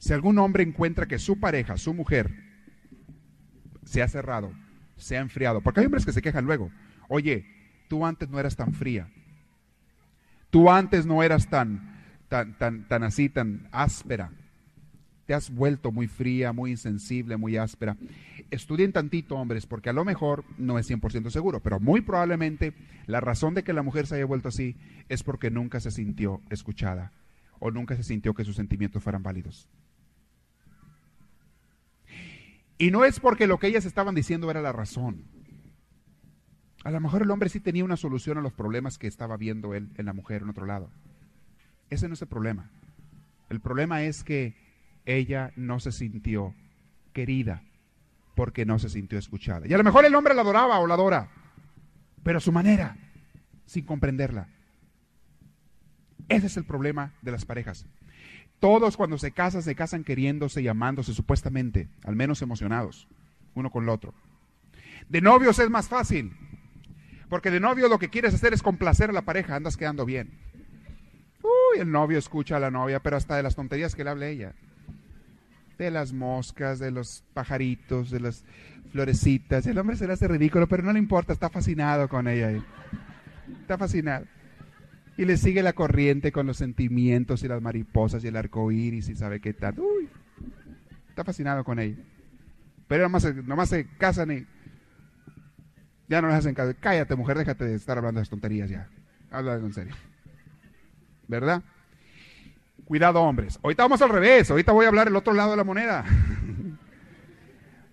[0.00, 2.34] Si algún hombre encuentra que su pareja, su mujer,
[3.84, 4.52] se ha cerrado,
[4.96, 6.72] se ha enfriado, porque hay hombres que se quejan luego,
[7.08, 7.46] oye,
[7.86, 9.08] tú antes no eras tan fría,
[10.50, 14.32] tú antes no eras tan, tan, tan, tan así, tan áspera,
[15.34, 17.96] has vuelto muy fría, muy insensible, muy áspera.
[18.50, 22.74] Estudien tantito, hombres, porque a lo mejor no es 100% seguro, pero muy probablemente
[23.06, 24.76] la razón de que la mujer se haya vuelto así
[25.08, 27.12] es porque nunca se sintió escuchada
[27.58, 29.68] o nunca se sintió que sus sentimientos fueran válidos.
[32.78, 35.24] Y no es porque lo que ellas estaban diciendo era la razón.
[36.84, 39.74] A lo mejor el hombre sí tenía una solución a los problemas que estaba viendo
[39.74, 40.90] él en la mujer en otro lado.
[41.90, 42.70] Ese no es el problema.
[43.50, 44.56] El problema es que
[45.06, 46.54] ella no se sintió
[47.12, 47.62] querida
[48.34, 49.66] porque no se sintió escuchada.
[49.66, 51.28] Y a lo mejor el hombre la adoraba o la adora,
[52.22, 52.96] pero a su manera,
[53.66, 54.48] sin comprenderla.
[56.28, 57.86] Ese es el problema de las parejas.
[58.58, 63.08] Todos cuando se casan, se casan queriéndose y amándose supuestamente, al menos emocionados,
[63.54, 64.14] uno con el otro.
[65.08, 66.32] De novios es más fácil,
[67.28, 70.30] porque de novio lo que quieres hacer es complacer a la pareja, andas quedando bien.
[71.42, 74.30] Uy, el novio escucha a la novia, pero hasta de las tonterías que le hable
[74.30, 74.54] ella
[75.78, 78.44] de las moscas, de los pajaritos, de las
[78.90, 79.66] florecitas.
[79.66, 82.52] El hombre se le hace ridículo, pero no le importa, está fascinado con ella.
[83.60, 84.26] Está fascinado.
[85.16, 89.08] Y le sigue la corriente con los sentimientos y las mariposas y el arco iris
[89.08, 89.78] y sabe qué tal.
[89.78, 90.08] Uy,
[91.08, 91.96] está fascinado con ella.
[92.88, 94.46] Pero nomás, nomás se casan y
[96.08, 96.74] ya no les hacen caso.
[96.80, 98.88] Cállate, mujer, déjate de estar hablando de tonterías ya.
[99.30, 99.94] Habla en serio.
[101.28, 101.62] ¿Verdad?
[102.84, 103.58] Cuidado, hombres.
[103.62, 104.50] Ahorita vamos al revés.
[104.50, 106.04] Ahorita voy a hablar el otro lado de la moneda.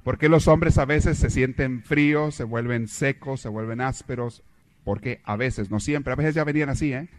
[0.04, 4.44] Porque los hombres a veces se sienten fríos, se vuelven secos, se vuelven ásperos?
[4.84, 7.10] Porque a veces, no siempre, a veces ya venían así, ¿eh?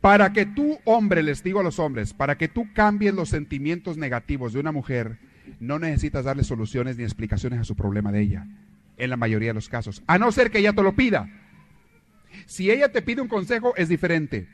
[0.00, 3.96] para que tú, hombre, les digo a los hombres, para que tú cambies los sentimientos
[3.96, 5.18] negativos de una mujer,
[5.60, 8.46] no necesitas darle soluciones ni explicaciones a su problema de ella,
[8.98, 11.30] en la mayoría de los casos, a no ser que ella te lo pida.
[12.46, 14.48] Si ella te pide un consejo, es diferente.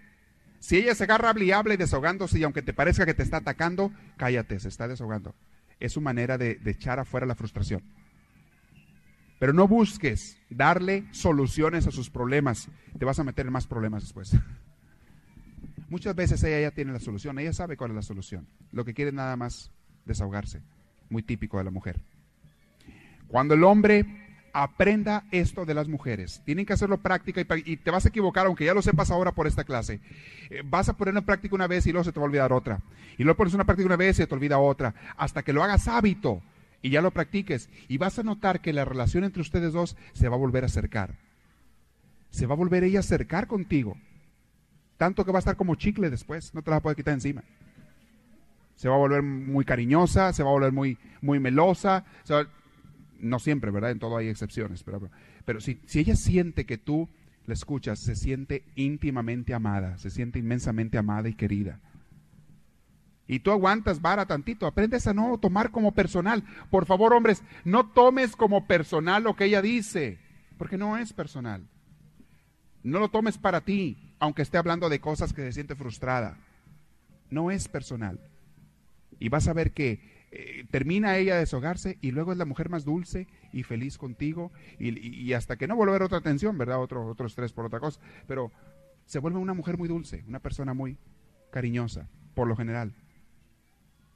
[0.59, 3.93] Si ella se agarra y y desahogándose y aunque te parezca que te está atacando,
[4.17, 5.35] cállate, se está desahogando.
[5.81, 7.83] Es su manera de, de echar afuera la frustración.
[9.39, 12.69] Pero no busques darle soluciones a sus problemas.
[12.99, 14.33] Te vas a meter en más problemas después.
[15.89, 18.47] Muchas veces ella ya tiene la solución, ella sabe cuál es la solución.
[18.71, 19.73] Lo que quiere es nada más
[20.05, 20.61] desahogarse.
[21.09, 22.01] Muy típico de la mujer.
[23.29, 24.20] Cuando el hombre
[24.53, 26.43] aprenda esto de las mujeres.
[26.45, 29.47] Tienen que hacerlo práctica y, te vas a equivocar, aunque ya lo sepas ahora por
[29.47, 30.01] esta clase.
[30.51, 32.53] Eh, vas a ponerlo en práctica una vez y luego se te va a olvidar
[32.53, 32.81] otra.
[33.19, 34.95] Y luego pones una práctica una vez y se te olvida otra.
[35.17, 36.43] Hasta que lo hagas hábito
[36.83, 37.69] y ya lo practiques.
[37.89, 40.67] Y vas a notar que la relación entre ustedes dos se va a volver a
[40.67, 41.15] acercar.
[42.31, 43.97] Se va a volver ella a acercar contigo.
[44.97, 46.55] Tanto que va a estar como chicle después.
[46.55, 47.43] No te la vas a poder quitar encima.
[48.77, 52.05] Se va a volver muy cariñosa, se va a volver muy, muy melosa.
[52.25, 52.47] Se va
[53.21, 53.91] no siempre, ¿verdad?
[53.91, 55.11] En todo hay excepciones, pero,
[55.45, 57.09] pero si, si ella siente que tú
[57.47, 61.81] la escuchas, se siente íntimamente amada, se siente inmensamente amada y querida.
[63.31, 66.43] Y tú aguantas vara tantito, aprendes a no tomar como personal.
[66.69, 70.19] Por favor, hombres, no tomes como personal lo que ella dice,
[70.59, 71.65] porque no es personal.
[72.83, 76.39] No lo tomes para ti, aunque esté hablando de cosas que se siente frustrada.
[77.31, 78.19] No es personal.
[79.21, 82.69] Y vas a ver que eh, termina ella de deshogarse y luego es la mujer
[82.69, 86.81] más dulce y feliz contigo y, hasta que no vuelve a otra atención, ¿verdad?
[86.81, 88.53] Otro, otro estrés por otra cosa, pero
[89.07, 90.99] se vuelve una mujer muy dulce, una persona muy
[91.51, 92.95] cariñosa, por lo general.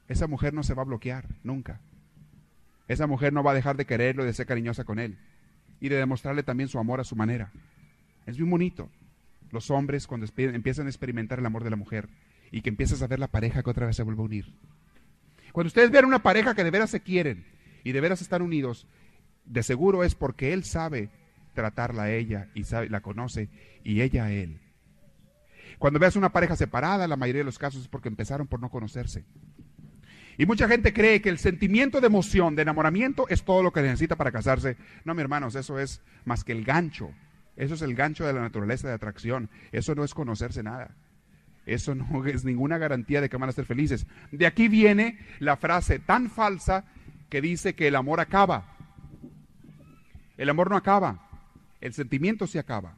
[0.07, 1.81] Esa mujer no se va a bloquear, nunca.
[2.87, 5.17] Esa mujer no va a dejar de quererlo y de ser cariñosa con él.
[5.81, 7.51] y de demostrarle también su amor a su manera.
[8.25, 8.89] Es muy bonito.
[9.51, 12.07] Los hombres cuando empiezan a experimentar el amor de la mujer
[12.49, 14.53] y que empiezas a ver la pareja que otra vez se vuelve a unir.
[15.55, 17.45] Cuando ustedes vean una pareja que de veras se quieren
[17.85, 18.87] y de veras están unidos,
[19.45, 21.09] de seguro es porque él sabe
[21.53, 23.47] tratarla a ella y sabe, la conoce
[23.81, 24.59] y ella a él.
[25.79, 28.69] Cuando veas una pareja separada, la mayoría de los casos es porque empezaron por no
[28.69, 29.23] conocerse.
[30.37, 33.81] Y mucha gente cree que el sentimiento de emoción, de enamoramiento, es todo lo que
[33.81, 34.75] necesita para casarse.
[35.05, 37.11] No, mi hermanos, eso es más que el gancho.
[37.55, 39.49] Eso es el gancho de la naturaleza de atracción.
[39.71, 40.97] Eso no es conocerse nada.
[41.65, 44.07] Eso no es ninguna garantía de que van a ser felices.
[44.31, 46.85] De aquí viene la frase tan falsa
[47.29, 48.75] que dice que el amor acaba.
[50.37, 51.27] El amor no acaba.
[51.81, 52.95] El sentimiento se acaba.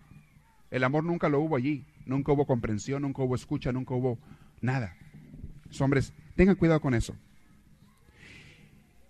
[0.71, 1.85] El amor nunca lo hubo allí.
[2.05, 4.17] Nunca hubo comprensión, nunca hubo escucha, nunca hubo
[4.61, 4.95] nada.
[5.65, 7.15] Los hombres, tengan cuidado con eso.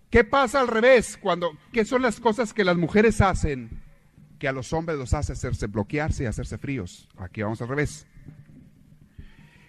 [0.10, 1.18] ¿Qué pasa al revés?
[1.18, 3.84] Cuando, ¿Qué son las cosas que las mujeres hacen
[4.40, 7.08] que a los hombres los hace hacerse bloquearse y hacerse fríos?
[7.18, 8.08] Aquí vamos al revés.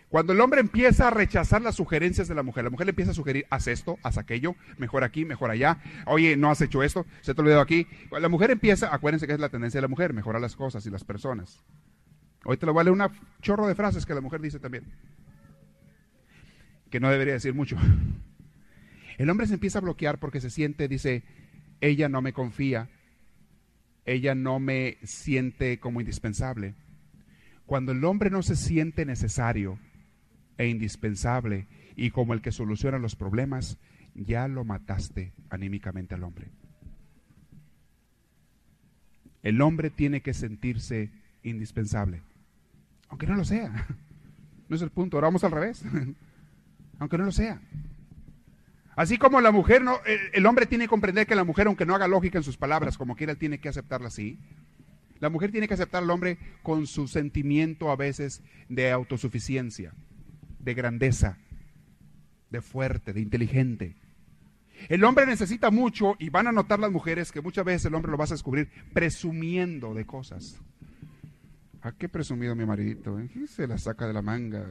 [0.08, 3.10] Cuando el hombre empieza a rechazar las sugerencias de la mujer, la mujer le empieza
[3.10, 7.04] a sugerir, haz esto, haz aquello, mejor aquí, mejor allá, oye, no has hecho esto,
[7.20, 7.86] se te olvidó aquí.
[8.18, 10.90] La mujer empieza, acuérdense que es la tendencia de la mujer, mejorar las cosas y
[10.90, 11.62] las personas.
[12.58, 13.10] Te lo voy a leer una
[13.42, 14.84] chorro de frases que la mujer dice también,
[16.90, 17.76] que no debería decir mucho.
[19.18, 21.22] El hombre se empieza a bloquear porque se siente, dice,
[21.82, 22.88] ella no me confía,
[24.06, 26.76] ella no me siente como indispensable.
[27.66, 29.78] Cuando el hombre no se siente necesario
[30.58, 33.78] e indispensable y como el que soluciona los problemas,
[34.14, 36.50] ya lo mataste anímicamente al hombre.
[39.42, 41.10] El hombre tiene que sentirse
[41.42, 42.22] indispensable,
[43.08, 43.86] aunque no lo sea.
[44.68, 45.82] No es el punto, ahora vamos al revés,
[46.98, 47.58] aunque no lo sea.
[48.96, 49.98] Así como la mujer, no,
[50.34, 52.98] el, hombre tiene que comprender que la mujer, aunque no haga lógica en sus palabras,
[52.98, 54.38] como quiera, tiene que aceptarla así.
[55.20, 59.94] La mujer tiene que aceptar al hombre con su sentimiento a veces de autosuficiencia,
[60.58, 61.38] de grandeza,
[62.50, 63.96] de fuerte, de inteligente.
[64.88, 68.12] El hombre necesita mucho y van a notar las mujeres que muchas veces el hombre
[68.12, 70.60] lo vas a descubrir presumiendo de cosas.
[71.82, 73.18] ¿A qué presumido mi maridito?
[73.18, 73.28] ¿eh?
[73.48, 74.66] Se la saca de la manga.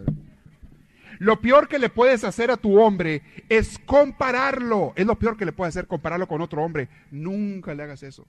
[1.20, 4.94] Lo peor que le puedes hacer a tu hombre es compararlo.
[4.96, 6.90] Es lo peor que le puedes hacer, compararlo con otro hombre.
[7.12, 8.28] Nunca le hagas eso.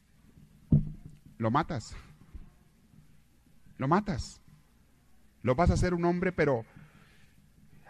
[1.39, 1.97] Lo matas.
[3.77, 4.41] Lo matas.
[5.43, 6.65] Lo vas a hacer un hombre, pero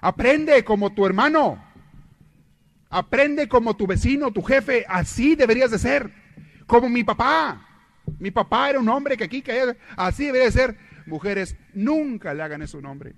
[0.01, 1.63] aprende como tu hermano.
[2.91, 4.85] Aprende como tu vecino, tu jefe.
[4.89, 6.13] Así deberías de ser.
[6.67, 7.65] Como mi papá.
[8.19, 9.77] Mi papá era un hombre que aquí caía.
[9.97, 10.79] Así debería de ser.
[11.07, 13.15] Mujeres, nunca le hagan eso a un hombre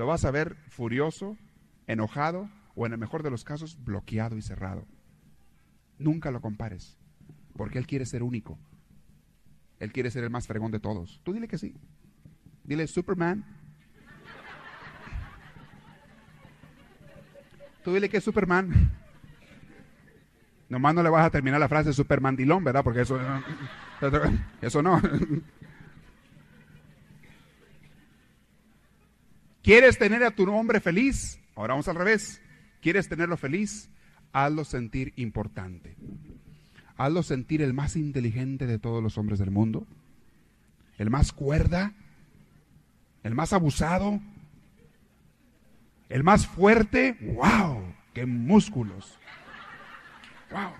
[0.00, 1.36] lo vas a ver furioso,
[1.86, 4.86] enojado o en el mejor de los casos bloqueado y cerrado.
[5.98, 6.96] Nunca lo compares,
[7.54, 8.58] porque él quiere ser único.
[9.78, 11.20] Él quiere ser el más fregón de todos.
[11.22, 11.74] Tú dile que sí.
[12.64, 13.44] Dile Superman.
[17.84, 18.90] Tú dile que es Superman.
[20.68, 22.84] Nomás no le vas a terminar la frase Superman Dilón, ¿verdad?
[22.84, 23.18] Porque eso,
[24.62, 25.02] eso no.
[29.62, 31.40] ¿Quieres tener a tu hombre feliz?
[31.56, 32.40] Ahora vamos al revés.
[32.80, 33.90] ¿Quieres tenerlo feliz?
[34.32, 35.96] Hazlo sentir importante.
[36.96, 39.86] Hazlo sentir el más inteligente de todos los hombres del mundo.
[40.98, 41.94] El más cuerda.
[43.22, 44.20] El más abusado.
[46.10, 47.16] El más fuerte.
[47.20, 47.82] ¡Wow!
[48.12, 49.18] ¡Qué músculos!
[50.50, 50.72] ¡Wow!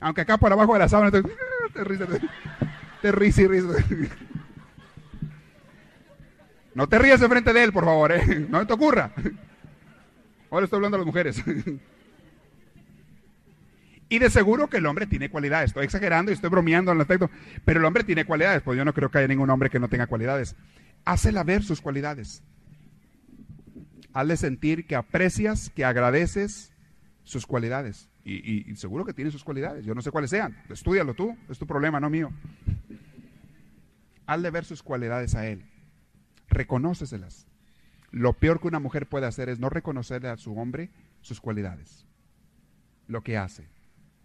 [0.00, 1.22] Aunque acá por abajo de la sábana te,
[1.74, 2.20] te,
[3.02, 3.68] te, risa y risa.
[6.74, 8.46] No te rías enfrente de él, por favor, ¿eh?
[8.48, 9.12] No te ocurra.
[10.50, 11.42] Ahora estoy hablando a las mujeres.
[14.08, 15.70] Y de seguro que el hombre tiene cualidades.
[15.70, 17.30] Estoy exagerando y estoy bromeando al aspecto.
[17.64, 18.62] Pero el hombre tiene cualidades.
[18.62, 20.54] Pues yo no creo que haya ningún hombre que no tenga cualidades.
[21.04, 22.42] Hácela ver sus cualidades.
[24.12, 26.72] Hazle sentir que aprecias, que agradeces
[27.24, 28.08] sus cualidades.
[28.24, 29.84] Y, seguro que tiene sus cualidades.
[29.84, 30.56] Yo no sé cuáles sean.
[30.68, 31.36] Estúdialo tú.
[31.48, 32.30] Es tu problema, no mío.
[34.26, 35.64] Hazle ver sus cualidades a él
[36.52, 37.46] reconóceselas.
[38.10, 40.90] Lo peor que una mujer puede hacer es no reconocerle a su hombre
[41.22, 42.06] sus cualidades,
[43.06, 43.68] lo que hace,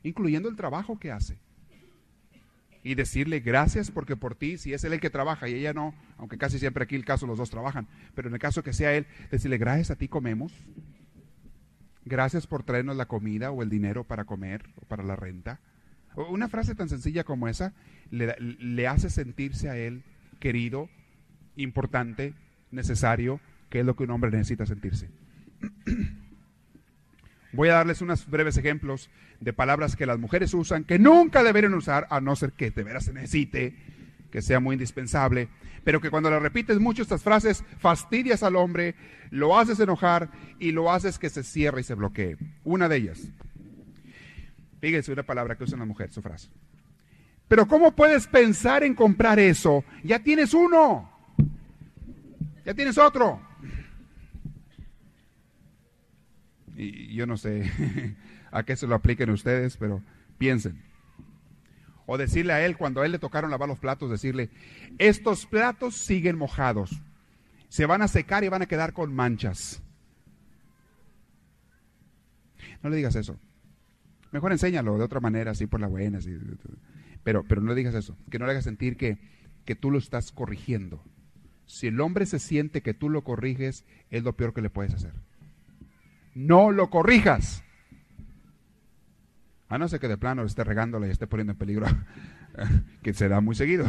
[0.04, 1.40] incluyendo el trabajo que hace.
[2.88, 5.94] Y decirle gracias porque por ti, si es él el que trabaja y ella no,
[6.18, 7.86] aunque casi siempre aquí el caso los dos trabajan,
[8.16, 10.54] pero en el caso que sea él, decirle gracias a ti comemos,
[12.06, 15.60] gracias por traernos la comida o el dinero para comer o para la renta.
[16.30, 17.74] Una frase tan sencilla como esa
[18.10, 20.04] le, le hace sentirse a él
[20.40, 20.88] querido,
[21.58, 22.36] importante,
[22.72, 25.10] necesario, que es lo que un hombre necesita sentirse.
[27.54, 31.74] Voy a darles unos breves ejemplos de palabras que las mujeres usan que nunca deberían
[31.74, 33.76] usar, a no ser que de veras se necesite,
[34.32, 35.48] que sea muy indispensable,
[35.84, 38.96] pero que cuando le repites mucho estas frases, fastidias al hombre,
[39.32, 40.30] lo haces enojar
[40.60, 42.38] y lo haces que se cierre y se bloquee.
[42.64, 43.32] Una de ellas.
[44.82, 46.50] Fíjense una palabra que usa la mujer, su frase.
[47.48, 49.86] Pero ¿cómo puedes pensar en comprar eso?
[50.04, 51.10] Ya tienes uno.
[52.66, 53.42] Ya tienes otro.
[56.78, 57.72] Y yo no sé
[58.52, 60.04] a qué se lo apliquen ustedes, pero
[60.38, 60.80] piensen.
[62.06, 64.52] O decirle a él, cuando a él le tocaron lavar los platos, decirle,
[65.00, 67.02] estos platos siguen mojados.
[67.68, 69.82] Se van a secar y van a quedar con manchas.
[72.84, 73.38] No le digas eso.
[74.32, 76.20] Mejor enséñalo de otra manera, así por la buena.
[77.24, 78.16] Pero, pero no le digas eso.
[78.30, 79.18] Que no le hagas sentir que,
[79.66, 81.04] que tú lo estás corrigiendo.
[81.66, 84.94] Si el hombre se siente que tú lo corriges, es lo peor que le puedes
[84.94, 85.14] hacer.
[86.38, 87.64] No lo corrijas.
[89.70, 91.88] A no ser que de plano esté regándole y esté poniendo en peligro,
[93.02, 93.88] que se da muy seguido,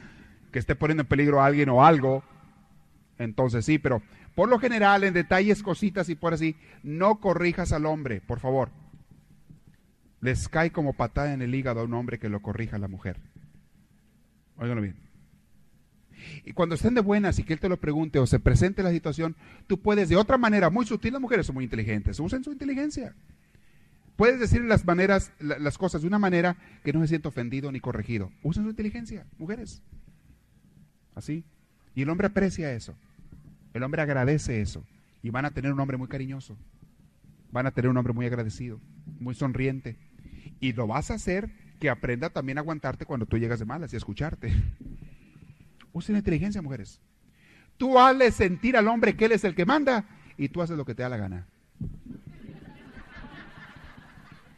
[0.52, 2.22] que esté poniendo en peligro a alguien o algo,
[3.18, 4.00] entonces sí, pero
[4.36, 8.70] por lo general, en detalles, cositas y por así, no corrijas al hombre, por favor.
[10.20, 12.86] Les cae como patada en el hígado a un hombre que lo corrija a la
[12.86, 13.16] mujer.
[14.56, 15.07] Óiganlo bien.
[16.44, 18.90] Y cuando estén de buenas y que él te lo pregunte o se presente la
[18.90, 22.52] situación, tú puedes de otra manera, muy sutil, las mujeres son muy inteligentes, usen su
[22.52, 23.14] inteligencia.
[24.16, 27.78] Puedes decir las maneras, las cosas de una manera que no se sienta ofendido ni
[27.78, 28.32] corregido.
[28.42, 29.80] Usen su inteligencia, mujeres.
[31.14, 31.44] Así.
[31.94, 32.96] Y el hombre aprecia eso.
[33.74, 34.84] El hombre agradece eso.
[35.22, 36.56] Y van a tener un hombre muy cariñoso.
[37.52, 38.80] Van a tener un hombre muy agradecido,
[39.20, 39.96] muy sonriente.
[40.58, 43.92] Y lo vas a hacer que aprenda también a aguantarte cuando tú llegas de malas
[43.92, 44.52] y escucharte.
[45.92, 47.00] Usen la inteligencia, mujeres.
[47.76, 50.04] Tú hazle sentir al hombre que él es el que manda
[50.36, 51.46] y tú haces lo que te da la gana.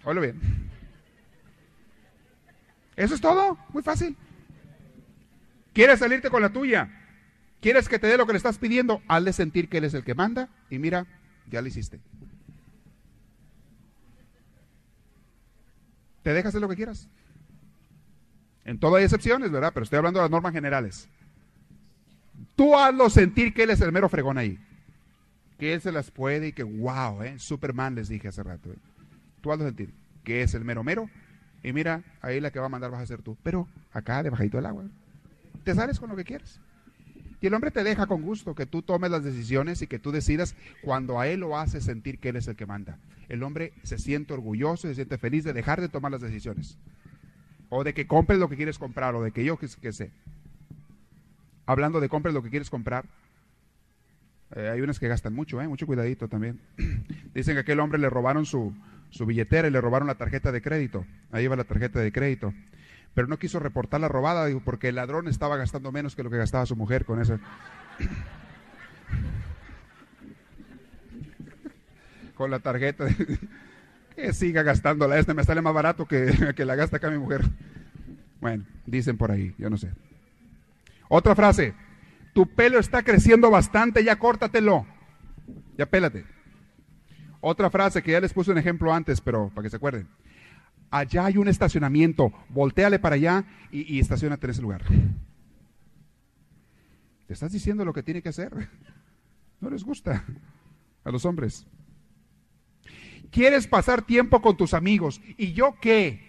[0.05, 0.41] Oye bien.
[2.97, 4.17] Eso es todo, muy fácil.
[5.73, 6.91] ¿Quieres salirte con la tuya?
[7.61, 9.03] ¿Quieres que te dé lo que le estás pidiendo?
[9.09, 11.07] Hazle sentir que él es el que manda y mira,
[11.47, 12.01] ya lo hiciste.
[16.23, 17.09] Te dejas hacer lo que quieras.
[18.65, 19.73] En todo hay excepciones, ¿verdad?
[19.73, 21.09] Pero estoy hablando de las normas generales.
[22.57, 24.59] Tú hazlo sentir que él es el mero fregón ahí.
[25.59, 27.39] Que él se las puede y que, wow, ¿eh?
[27.39, 28.71] Superman les dije hace rato.
[28.71, 28.77] ¿eh?
[29.41, 29.93] Tú hazlo sentir
[30.25, 31.09] que es el mero mero.
[31.63, 33.37] Y mira, ahí la que va a mandar vas a ser tú.
[33.43, 34.85] Pero acá, debajito del agua.
[35.65, 36.61] Te sales con lo que quieres.
[37.41, 40.13] Y el hombre te deja con gusto que tú tomes las decisiones y que tú
[40.13, 42.99] decidas cuando a él lo hace sentir que él es el que manda.
[43.29, 46.77] El hombre se siente orgulloso y se siente feliz de dejar de tomar las decisiones.
[47.71, 50.11] O de que compres lo que quieres comprar o de que yo que, sé.
[51.71, 53.05] Hablando de compres lo que quieres comprar.
[54.57, 55.69] Eh, hay unas que gastan mucho, ¿eh?
[55.69, 56.59] mucho cuidadito también.
[57.35, 58.75] Dicen que aquel hombre le robaron su,
[59.11, 61.07] su billetera y le robaron la tarjeta de crédito.
[61.31, 62.53] Ahí va la tarjeta de crédito
[63.15, 66.37] pero no quiso reportar la robada, porque el ladrón estaba gastando menos que lo que
[66.37, 67.39] gastaba su mujer con eso.
[72.35, 73.07] con la tarjeta.
[74.17, 77.43] que siga gastándola, este me sale más barato que, que la gasta acá mi mujer.
[78.41, 79.91] Bueno, dicen por ahí, yo no sé.
[81.11, 81.75] Otra frase,
[82.33, 84.87] tu pelo está creciendo bastante, ya córtatelo,
[85.77, 86.25] ya pélate.
[87.43, 90.09] Otra frase que ya les puse un ejemplo antes, pero para que se acuerden
[90.91, 94.83] allá hay un estacionamiento, volteale para allá y, y estacionate en ese lugar.
[97.27, 98.69] Te estás diciendo lo que tiene que hacer.
[99.61, 100.25] No les gusta
[101.05, 101.67] a los hombres.
[103.31, 105.21] Quieres pasar tiempo con tus amigos.
[105.37, 106.29] ¿Y yo qué?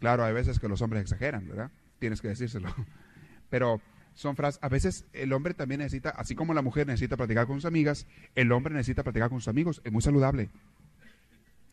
[0.00, 1.70] Claro, hay veces que los hombres exageran, ¿verdad?
[1.98, 2.68] Tienes que decírselo.
[3.50, 3.80] Pero
[4.14, 7.56] son frases, a veces el hombre también necesita, así como la mujer necesita platicar con
[7.56, 9.80] sus amigas, el hombre necesita platicar con sus amigos.
[9.84, 10.50] Es muy saludable.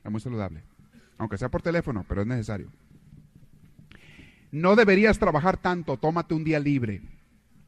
[0.03, 0.61] Es muy saludable.
[1.17, 2.71] Aunque sea por teléfono, pero es necesario.
[4.51, 7.01] No deberías trabajar tanto, tómate un día libre,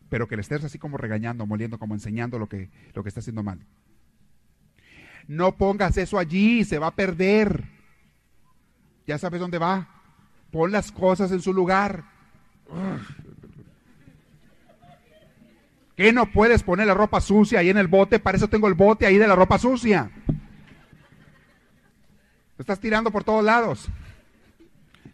[0.10, 3.20] pero que le estés así como regañando, moliendo, como enseñando lo que, lo que está
[3.20, 3.60] haciendo mal.
[5.28, 7.66] No pongas eso allí, se va a perder.
[9.06, 9.90] Ya sabes dónde va.
[10.52, 12.06] Pon las cosas en su lugar.
[15.96, 18.20] ¿Qué no puedes poner la ropa sucia ahí en el bote?
[18.20, 20.12] Para eso tengo el bote ahí de la ropa sucia
[22.58, 23.88] estás tirando por todos lados.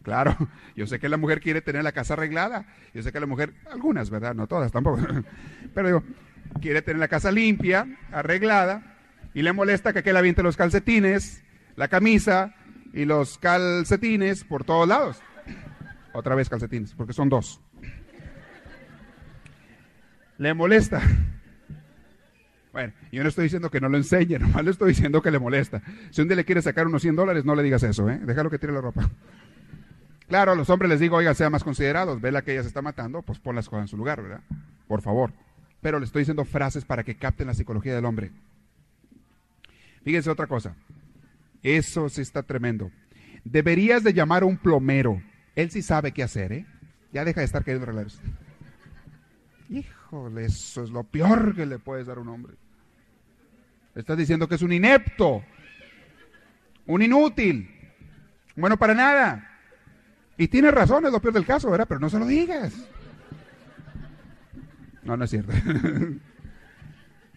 [0.02, 0.36] Claro,
[0.76, 2.66] yo sé que la mujer quiere tener la casa arreglada.
[2.94, 4.34] Yo sé que la mujer, algunas, ¿verdad?
[4.34, 5.00] No todas tampoco.
[5.74, 6.04] Pero digo,
[6.62, 8.98] quiere tener la casa limpia, arreglada,
[9.34, 11.44] y le molesta que aquel aviente los calcetines,
[11.76, 12.56] la camisa
[12.94, 15.22] y los calcetines por todos lados.
[16.14, 17.60] Otra vez calcetines, porque son dos.
[20.38, 21.02] Le molesta.
[22.72, 25.40] Bueno, yo no estoy diciendo que no lo enseñe, nomás le estoy diciendo que le
[25.40, 25.82] molesta.
[26.10, 28.20] Si un día le quiere sacar unos 100 dólares, no le digas eso, ¿eh?
[28.24, 29.10] Déjalo que tire la ropa.
[30.26, 32.70] Claro, a los hombres les digo, oiga, sean más considerados, ve la que ella se
[32.70, 34.42] está matando, pues pon las cosas en su lugar, ¿verdad?
[34.88, 35.32] Por favor.
[35.82, 38.32] Pero le estoy diciendo frases para que capten la psicología del hombre.
[40.04, 40.76] Fíjense otra cosa.
[41.62, 42.90] Eso sí está tremendo.
[43.44, 45.22] Deberías de llamar a un plomero.
[45.56, 46.66] Él sí sabe qué hacer, ¿eh?
[47.12, 48.20] Ya deja de estar queriendo arreglar eso.
[49.70, 52.54] Híjole, eso es lo peor que le puedes dar a un hombre.
[53.96, 55.44] Estás diciendo que es un inepto,
[56.88, 57.70] un inútil,
[58.56, 59.50] bueno para nada.
[60.38, 61.86] Y tiene razón, es lo peor del caso, ¿verdad?
[61.88, 62.74] Pero no se lo digas.
[65.04, 65.52] No, no es cierto.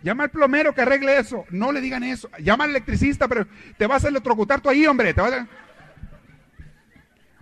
[0.02, 1.44] Llama al plomero que arregle eso.
[1.50, 2.30] No le digan eso.
[2.38, 3.46] Llama al electricista, pero
[3.76, 5.12] te vas a electrocutar tú ahí, hombre.
[5.12, 5.48] Te vas a...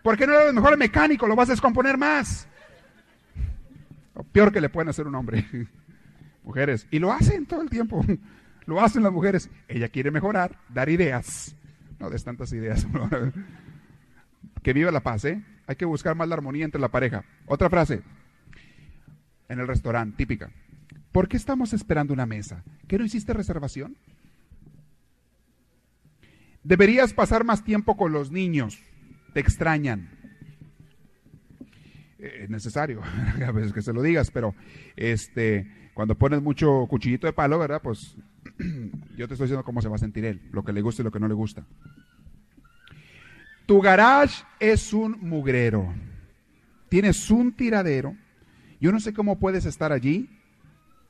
[0.04, 1.26] ¿Por qué no lo mejor mecánico?
[1.26, 2.46] Lo vas a descomponer más.
[4.14, 5.46] Lo peor que le pueden hacer un hombre.
[6.44, 6.86] Mujeres.
[6.90, 8.04] Y lo hacen todo el tiempo.
[8.66, 9.50] Lo hacen las mujeres.
[9.68, 11.54] Ella quiere mejorar, dar ideas.
[11.98, 12.86] No des tantas ideas.
[14.62, 15.42] que viva la paz, ¿eh?
[15.66, 17.24] Hay que buscar más la armonía entre la pareja.
[17.44, 18.02] Otra frase.
[19.50, 20.50] En el restaurante, típica.
[21.12, 22.62] ¿Por qué estamos esperando una mesa?
[22.88, 23.98] ¿Qué no hiciste reservación?
[26.62, 28.82] Deberías pasar más tiempo con los niños.
[29.34, 30.08] Te extrañan.
[32.18, 33.02] Eh, es necesario,
[33.46, 34.54] a veces que se lo digas, pero
[34.96, 37.82] este, cuando pones mucho cuchillito de palo, ¿verdad?
[37.82, 38.16] Pues
[39.18, 41.04] yo te estoy diciendo cómo se va a sentir él, lo que le gusta y
[41.04, 41.66] lo que no le gusta.
[43.66, 45.92] Tu garage es un mugrero.
[46.88, 48.16] Tienes un tiradero.
[48.80, 50.30] Yo no sé cómo puedes estar allí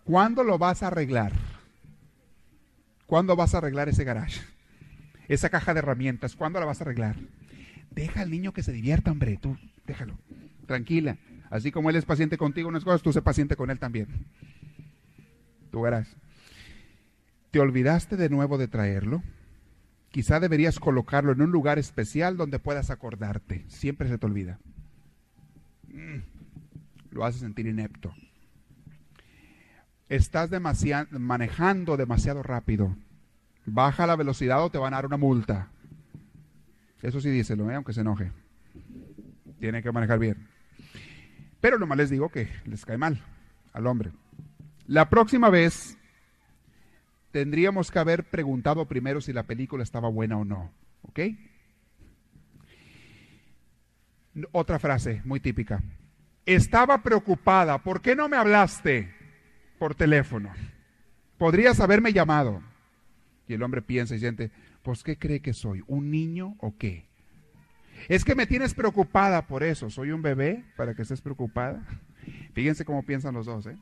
[0.04, 1.32] ¿Cuándo lo vas a arreglar?
[3.06, 4.42] ¿Cuándo vas a arreglar ese garage?
[5.28, 7.16] Esa caja de herramientas, ¿cuándo la vas a arreglar?
[7.94, 10.18] Deja al niño que se divierta, hombre, tú, déjalo.
[10.66, 11.16] Tranquila.
[11.50, 14.08] Así como él es paciente contigo unas cosas, tú sé paciente con él también.
[15.70, 16.08] Tú verás.
[17.50, 19.22] ¿Te olvidaste de nuevo de traerlo?
[20.10, 23.64] Quizá deberías colocarlo en un lugar especial donde puedas acordarte.
[23.68, 24.58] Siempre se te olvida.
[25.92, 26.20] Mm,
[27.12, 28.14] lo hace sentir inepto
[30.08, 30.50] estás
[31.10, 32.96] manejando demasiado rápido.
[33.66, 35.68] Baja la velocidad o te van a dar una multa.
[37.02, 37.74] Eso sí díselo, ¿eh?
[37.74, 38.32] aunque se enoje.
[39.60, 40.48] Tiene que manejar bien.
[41.60, 43.22] Pero nomás les digo que les cae mal
[43.72, 44.12] al hombre.
[44.86, 45.96] La próxima vez
[47.30, 50.70] tendríamos que haber preguntado primero si la película estaba buena o no.
[51.02, 51.20] ¿Ok?
[54.52, 55.82] Otra frase muy típica.
[56.46, 57.78] Estaba preocupada.
[57.78, 59.24] ¿Por qué no me hablaste?
[59.78, 60.50] por teléfono.
[61.38, 62.62] Podrías haberme llamado.
[63.46, 64.50] Y el hombre piensa y siente,
[64.84, 65.82] pues ¿qué cree que soy?
[65.88, 67.08] ¿Un niño o qué?
[68.08, 69.88] Es que me tienes preocupada por eso.
[69.88, 71.82] ¿Soy un bebé para que estés preocupada?
[72.52, 73.76] Fíjense cómo piensan los dos, ¿eh?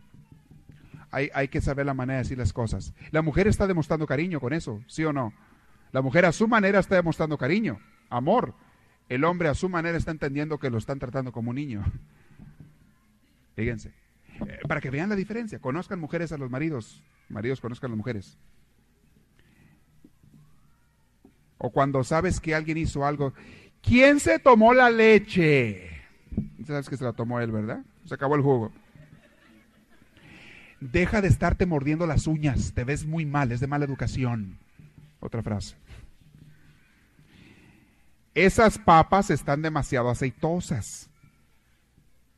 [1.11, 2.95] Hay, hay, que saber la manera de decir las cosas.
[3.11, 5.35] La mujer está demostrando cariño con eso, ¿sí o no?
[5.91, 8.55] La mujer a su manera está demostrando cariño, amor.
[9.11, 11.85] El hombre a su manera está entendiendo que lo están tratando como un niño.
[13.57, 13.93] Fíjense.
[14.47, 15.59] Eh, para que vean la diferencia.
[15.59, 18.39] Conozcan mujeres a los maridos, maridos conozcan a las mujeres.
[21.63, 23.33] O cuando sabes que alguien hizo algo,
[23.81, 25.89] ¿quién se tomó la leche?
[26.67, 27.85] Sabes que se la tomó él, ¿verdad?
[28.05, 28.73] Se acabó el jugo.
[30.81, 34.59] Deja de estarte mordiendo las uñas, te ves muy mal, es de mala educación.
[35.21, 35.77] Otra frase.
[38.35, 41.09] Esas papas están demasiado aceitosas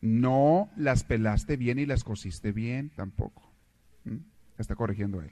[0.05, 3.51] no las pelaste bien y las cosiste bien tampoco.
[4.05, 4.19] ¿Mm?
[4.59, 5.31] Está corrigiendo él.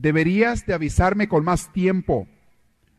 [0.00, 2.28] Deberías de avisarme con más tiempo.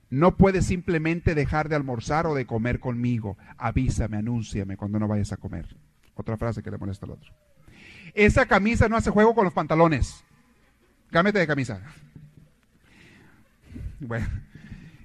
[0.10, 3.38] No puedes simplemente dejar de almorzar o de comer conmigo.
[3.58, 5.78] Avísame, anúnciame cuando no vayas a comer.
[6.16, 7.34] Otra frase que le molesta al otro.
[8.14, 10.26] Esa camisa no hace juego con los pantalones.
[11.10, 11.82] Cámete de camisa.
[14.02, 14.28] Bueno,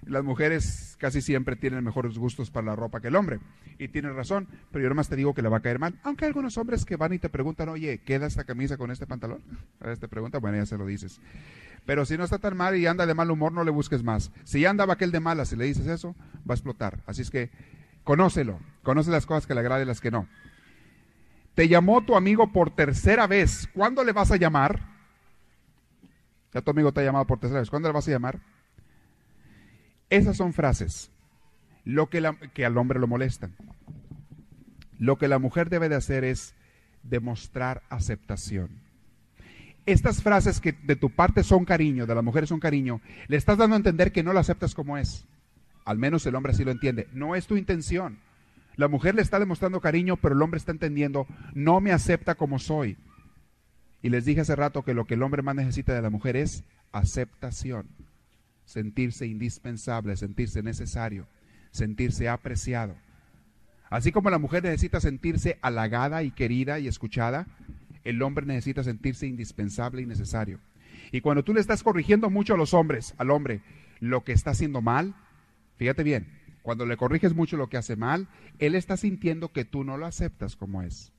[0.05, 3.39] las mujeres casi siempre tienen mejores gustos para la ropa que el hombre.
[3.79, 5.95] Y tienes razón, pero yo nomás te digo que le va a caer mal.
[6.03, 9.07] Aunque hay algunos hombres que van y te preguntan, oye, ¿queda esta camisa con este
[9.07, 9.43] pantalón?
[9.81, 11.21] A veces te pregunta, bueno, ya se lo dices.
[11.87, 14.31] Pero si no está tan mal y anda de mal humor, no le busques más.
[14.45, 16.15] Si andaba aquel de malas y le dices eso,
[16.49, 17.03] va a explotar.
[17.07, 17.51] Así es que
[18.05, 20.27] conócelo, conoce las cosas que le agradan y las que no.
[21.55, 23.69] Te llamó tu amigo por tercera vez.
[23.75, 24.81] ¿Cuándo le vas a llamar?
[26.53, 27.71] Ya tu amigo te ha llamado por tercera vez.
[27.71, 28.41] ¿Cuándo le vas a llamar?
[30.09, 31.11] Esas son frases
[31.85, 32.23] lo que,
[32.55, 33.55] que al hombre lo molestan.
[34.99, 36.55] Lo que la mujer debe de hacer es
[37.03, 38.84] demostrar aceptación.
[39.87, 43.59] Estas frases que de tu parte son cariño, de la mujer son cariño, le estás
[43.59, 45.27] dando a entender que no la aceptas como es.
[45.85, 47.09] Al menos el hombre así lo entiende.
[47.13, 48.19] No es tu intención.
[48.77, 52.59] La mujer le está demostrando cariño, pero el hombre está entendiendo, no me acepta como
[52.59, 52.97] soy.
[54.03, 56.37] Y les dije hace rato que lo que el hombre más necesita de la mujer
[56.37, 57.87] es aceptación,
[58.65, 61.27] sentirse indispensable, sentirse necesario,
[61.71, 62.97] sentirse apreciado.
[63.91, 67.47] Así como la mujer necesita sentirse halagada y querida y escuchada,
[68.05, 70.61] el hombre necesita sentirse indispensable y necesario.
[71.11, 73.63] Y cuando tú le estás corrigiendo mucho a los hombres, al hombre,
[74.01, 75.15] lo que está haciendo mal,
[75.77, 76.29] fíjate bien,
[76.63, 78.29] cuando le corriges mucho lo que hace mal,
[78.59, 81.13] él está sintiendo que tú no lo aceptas como es.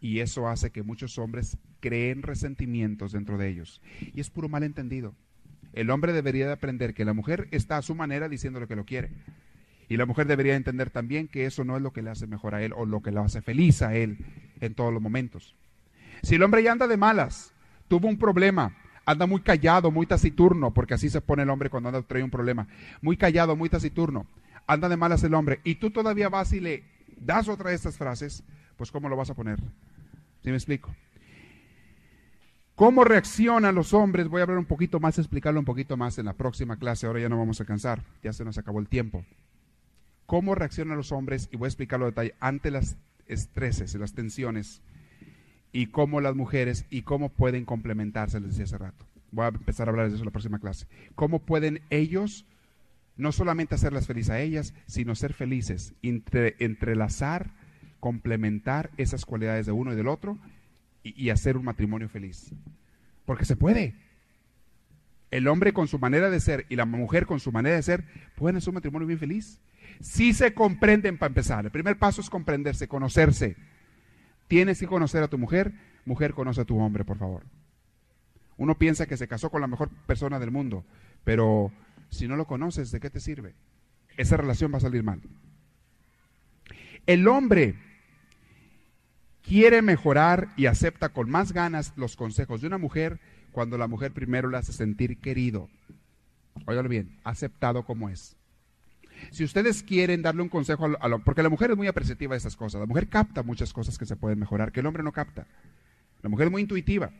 [0.00, 3.80] Y eso hace que muchos hombres creen resentimientos dentro de ellos.
[4.00, 5.14] Y es puro malentendido.
[5.72, 8.84] El hombre debería de aprender que la mujer está a su manera diciéndole que lo
[8.84, 9.10] quiere.
[9.88, 12.54] Y la mujer debería entender también que eso no es lo que le hace mejor
[12.54, 14.18] a él o lo que le hace feliz a él
[14.60, 15.54] en todos los momentos.
[16.22, 17.54] Si el hombre ya anda de malas,
[17.88, 18.76] tuvo un problema,
[19.06, 22.30] anda muy callado, muy taciturno, porque así se pone el hombre cuando anda trae un
[22.30, 22.68] problema,
[23.00, 24.26] muy callado, muy taciturno,
[24.66, 26.84] anda de malas el hombre, y tú todavía vas y le
[27.18, 28.42] das otra de estas frases,
[28.76, 29.58] pues ¿cómo lo vas a poner?
[30.42, 30.94] ¿Sí me explico?
[32.74, 34.28] ¿Cómo reaccionan los hombres?
[34.28, 37.20] Voy a hablar un poquito más, explicarlo un poquito más en la próxima clase, ahora
[37.20, 39.24] ya no vamos a cansar, ya se nos acabó el tiempo
[40.28, 42.98] cómo reaccionan los hombres, y voy a explicarlo en detalle, ante las
[43.28, 44.82] estreses y las tensiones,
[45.72, 49.06] y cómo las mujeres, y cómo pueden complementarse, les decía hace rato.
[49.32, 50.86] Voy a empezar a hablar de eso en la próxima clase.
[51.14, 52.44] Cómo pueden ellos
[53.16, 57.50] no solamente hacerlas felices a ellas, sino ser felices, entrelazar,
[57.98, 60.36] complementar esas cualidades de uno y del otro
[61.02, 62.52] y, y hacer un matrimonio feliz.
[63.24, 63.94] Porque se puede.
[65.30, 68.04] El hombre con su manera de ser y la mujer con su manera de ser
[68.36, 69.58] pueden hacer un matrimonio bien feliz.
[70.00, 71.64] Si se comprenden para empezar.
[71.64, 73.56] El primer paso es comprenderse, conocerse.
[74.46, 75.72] Tienes que conocer a tu mujer,
[76.04, 77.44] mujer conoce a tu hombre, por favor.
[78.56, 80.84] Uno piensa que se casó con la mejor persona del mundo,
[81.24, 81.70] pero
[82.10, 83.54] si no lo conoces, ¿de qué te sirve?
[84.16, 85.20] Esa relación va a salir mal.
[87.06, 87.76] El hombre
[89.42, 93.20] quiere mejorar y acepta con más ganas los consejos de una mujer
[93.52, 95.68] cuando la mujer primero le hace sentir querido.
[96.66, 98.37] Óigalo bien, aceptado como es.
[99.30, 102.38] Si ustedes quieren darle un consejo a, lo, porque la mujer es muy apreciativa de
[102.38, 105.12] esas cosas, la mujer capta muchas cosas que se pueden mejorar, que el hombre no
[105.12, 105.46] capta.
[106.22, 107.10] La mujer es muy intuitiva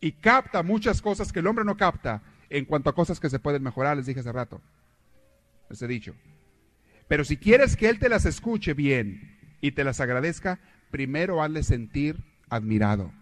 [0.00, 3.38] y capta muchas cosas que el hombre no capta en cuanto a cosas que se
[3.38, 4.60] pueden mejorar, les dije hace rato.
[5.68, 6.14] Les he dicho.
[7.06, 10.58] Pero si quieres que él te las escuche bien y te las agradezca,
[10.90, 12.16] primero hazle sentir
[12.48, 13.12] admirado.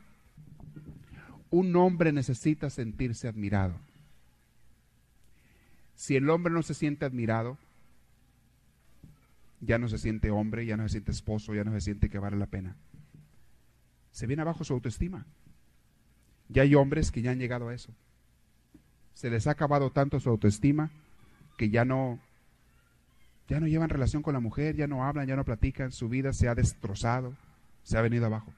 [1.51, 3.75] Un hombre necesita sentirse admirado.
[5.95, 7.59] Si el hombre no se siente admirado,
[9.61, 12.19] ya no se siente hombre, ya no se siente esposo, ya no se siente que
[12.19, 12.77] vale la pena.
[14.11, 15.27] Se viene abajo su autoestima.
[16.49, 17.93] Ya hay hombres que ya han llegado a eso.
[19.15, 20.91] Se les ha acabado tanto su autoestima
[21.57, 22.21] que ya no
[23.49, 26.35] ya no llevan relación con la mujer, ya no hablan, ya no platican, su vida
[26.35, 27.35] se ha destrozado,
[27.83, 28.53] se ha venido abajo.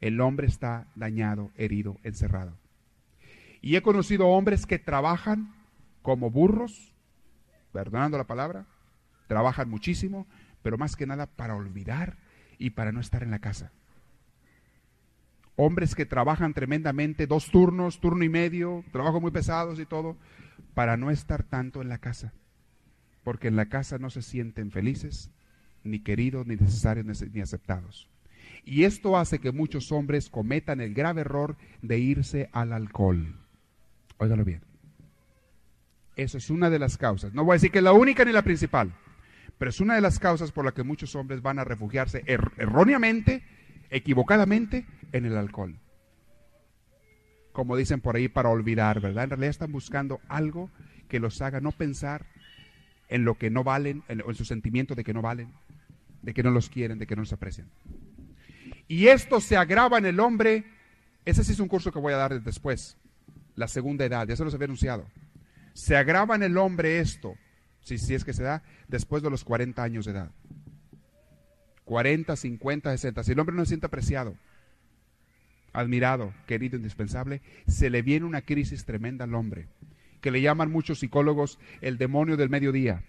[0.00, 2.56] El hombre está dañado, herido, encerrado.
[3.60, 5.52] Y he conocido hombres que trabajan
[6.02, 6.94] como burros,
[7.72, 8.66] perdonando la palabra,
[9.26, 10.26] trabajan muchísimo,
[10.62, 12.16] pero más que nada para olvidar
[12.58, 13.72] y para no estar en la casa.
[15.56, 20.16] Hombres que trabajan tremendamente, dos turnos, turno y medio, trabajos muy pesados y todo,
[20.74, 22.32] para no estar tanto en la casa.
[23.22, 25.30] Porque en la casa no se sienten felices,
[25.84, 28.08] ni queridos, ni necesarios, ni aceptados.
[28.64, 33.36] Y esto hace que muchos hombres cometan el grave error de irse al alcohol.
[34.18, 34.62] Óigalo bien.
[36.16, 37.34] Eso es una de las causas.
[37.34, 38.94] No voy a decir que es la única ni la principal,
[39.58, 42.52] pero es una de las causas por la que muchos hombres van a refugiarse er-,
[42.56, 43.42] erróneamente,
[43.90, 45.78] equivocadamente, en el alcohol.
[47.52, 49.24] Como dicen por ahí, para olvidar, ¿verdad?
[49.24, 50.70] En realidad están buscando algo
[51.08, 52.26] que los haga no pensar
[53.08, 55.52] en lo que no valen, en, en su sentimiento de que no valen,
[56.22, 57.68] de que no los quieren, de que no los aprecian.
[58.88, 60.64] Y esto se agrava en el hombre.
[61.24, 62.96] Ese sí es un curso que voy a dar después.
[63.54, 65.06] La segunda edad, ya se los había anunciado.
[65.74, 67.36] Se agrava en el hombre esto
[67.84, 70.30] si, es que se da, después de los 40 años de edad.
[71.84, 73.22] 40, 50, 60.
[73.22, 74.36] Si el hombre no se siente apreciado,
[75.72, 79.68] admirado, querido, indispensable, se le viene una crisis tremenda al hombre,
[80.22, 83.04] que le llaman muchos psicólogos el demonio del mediodía.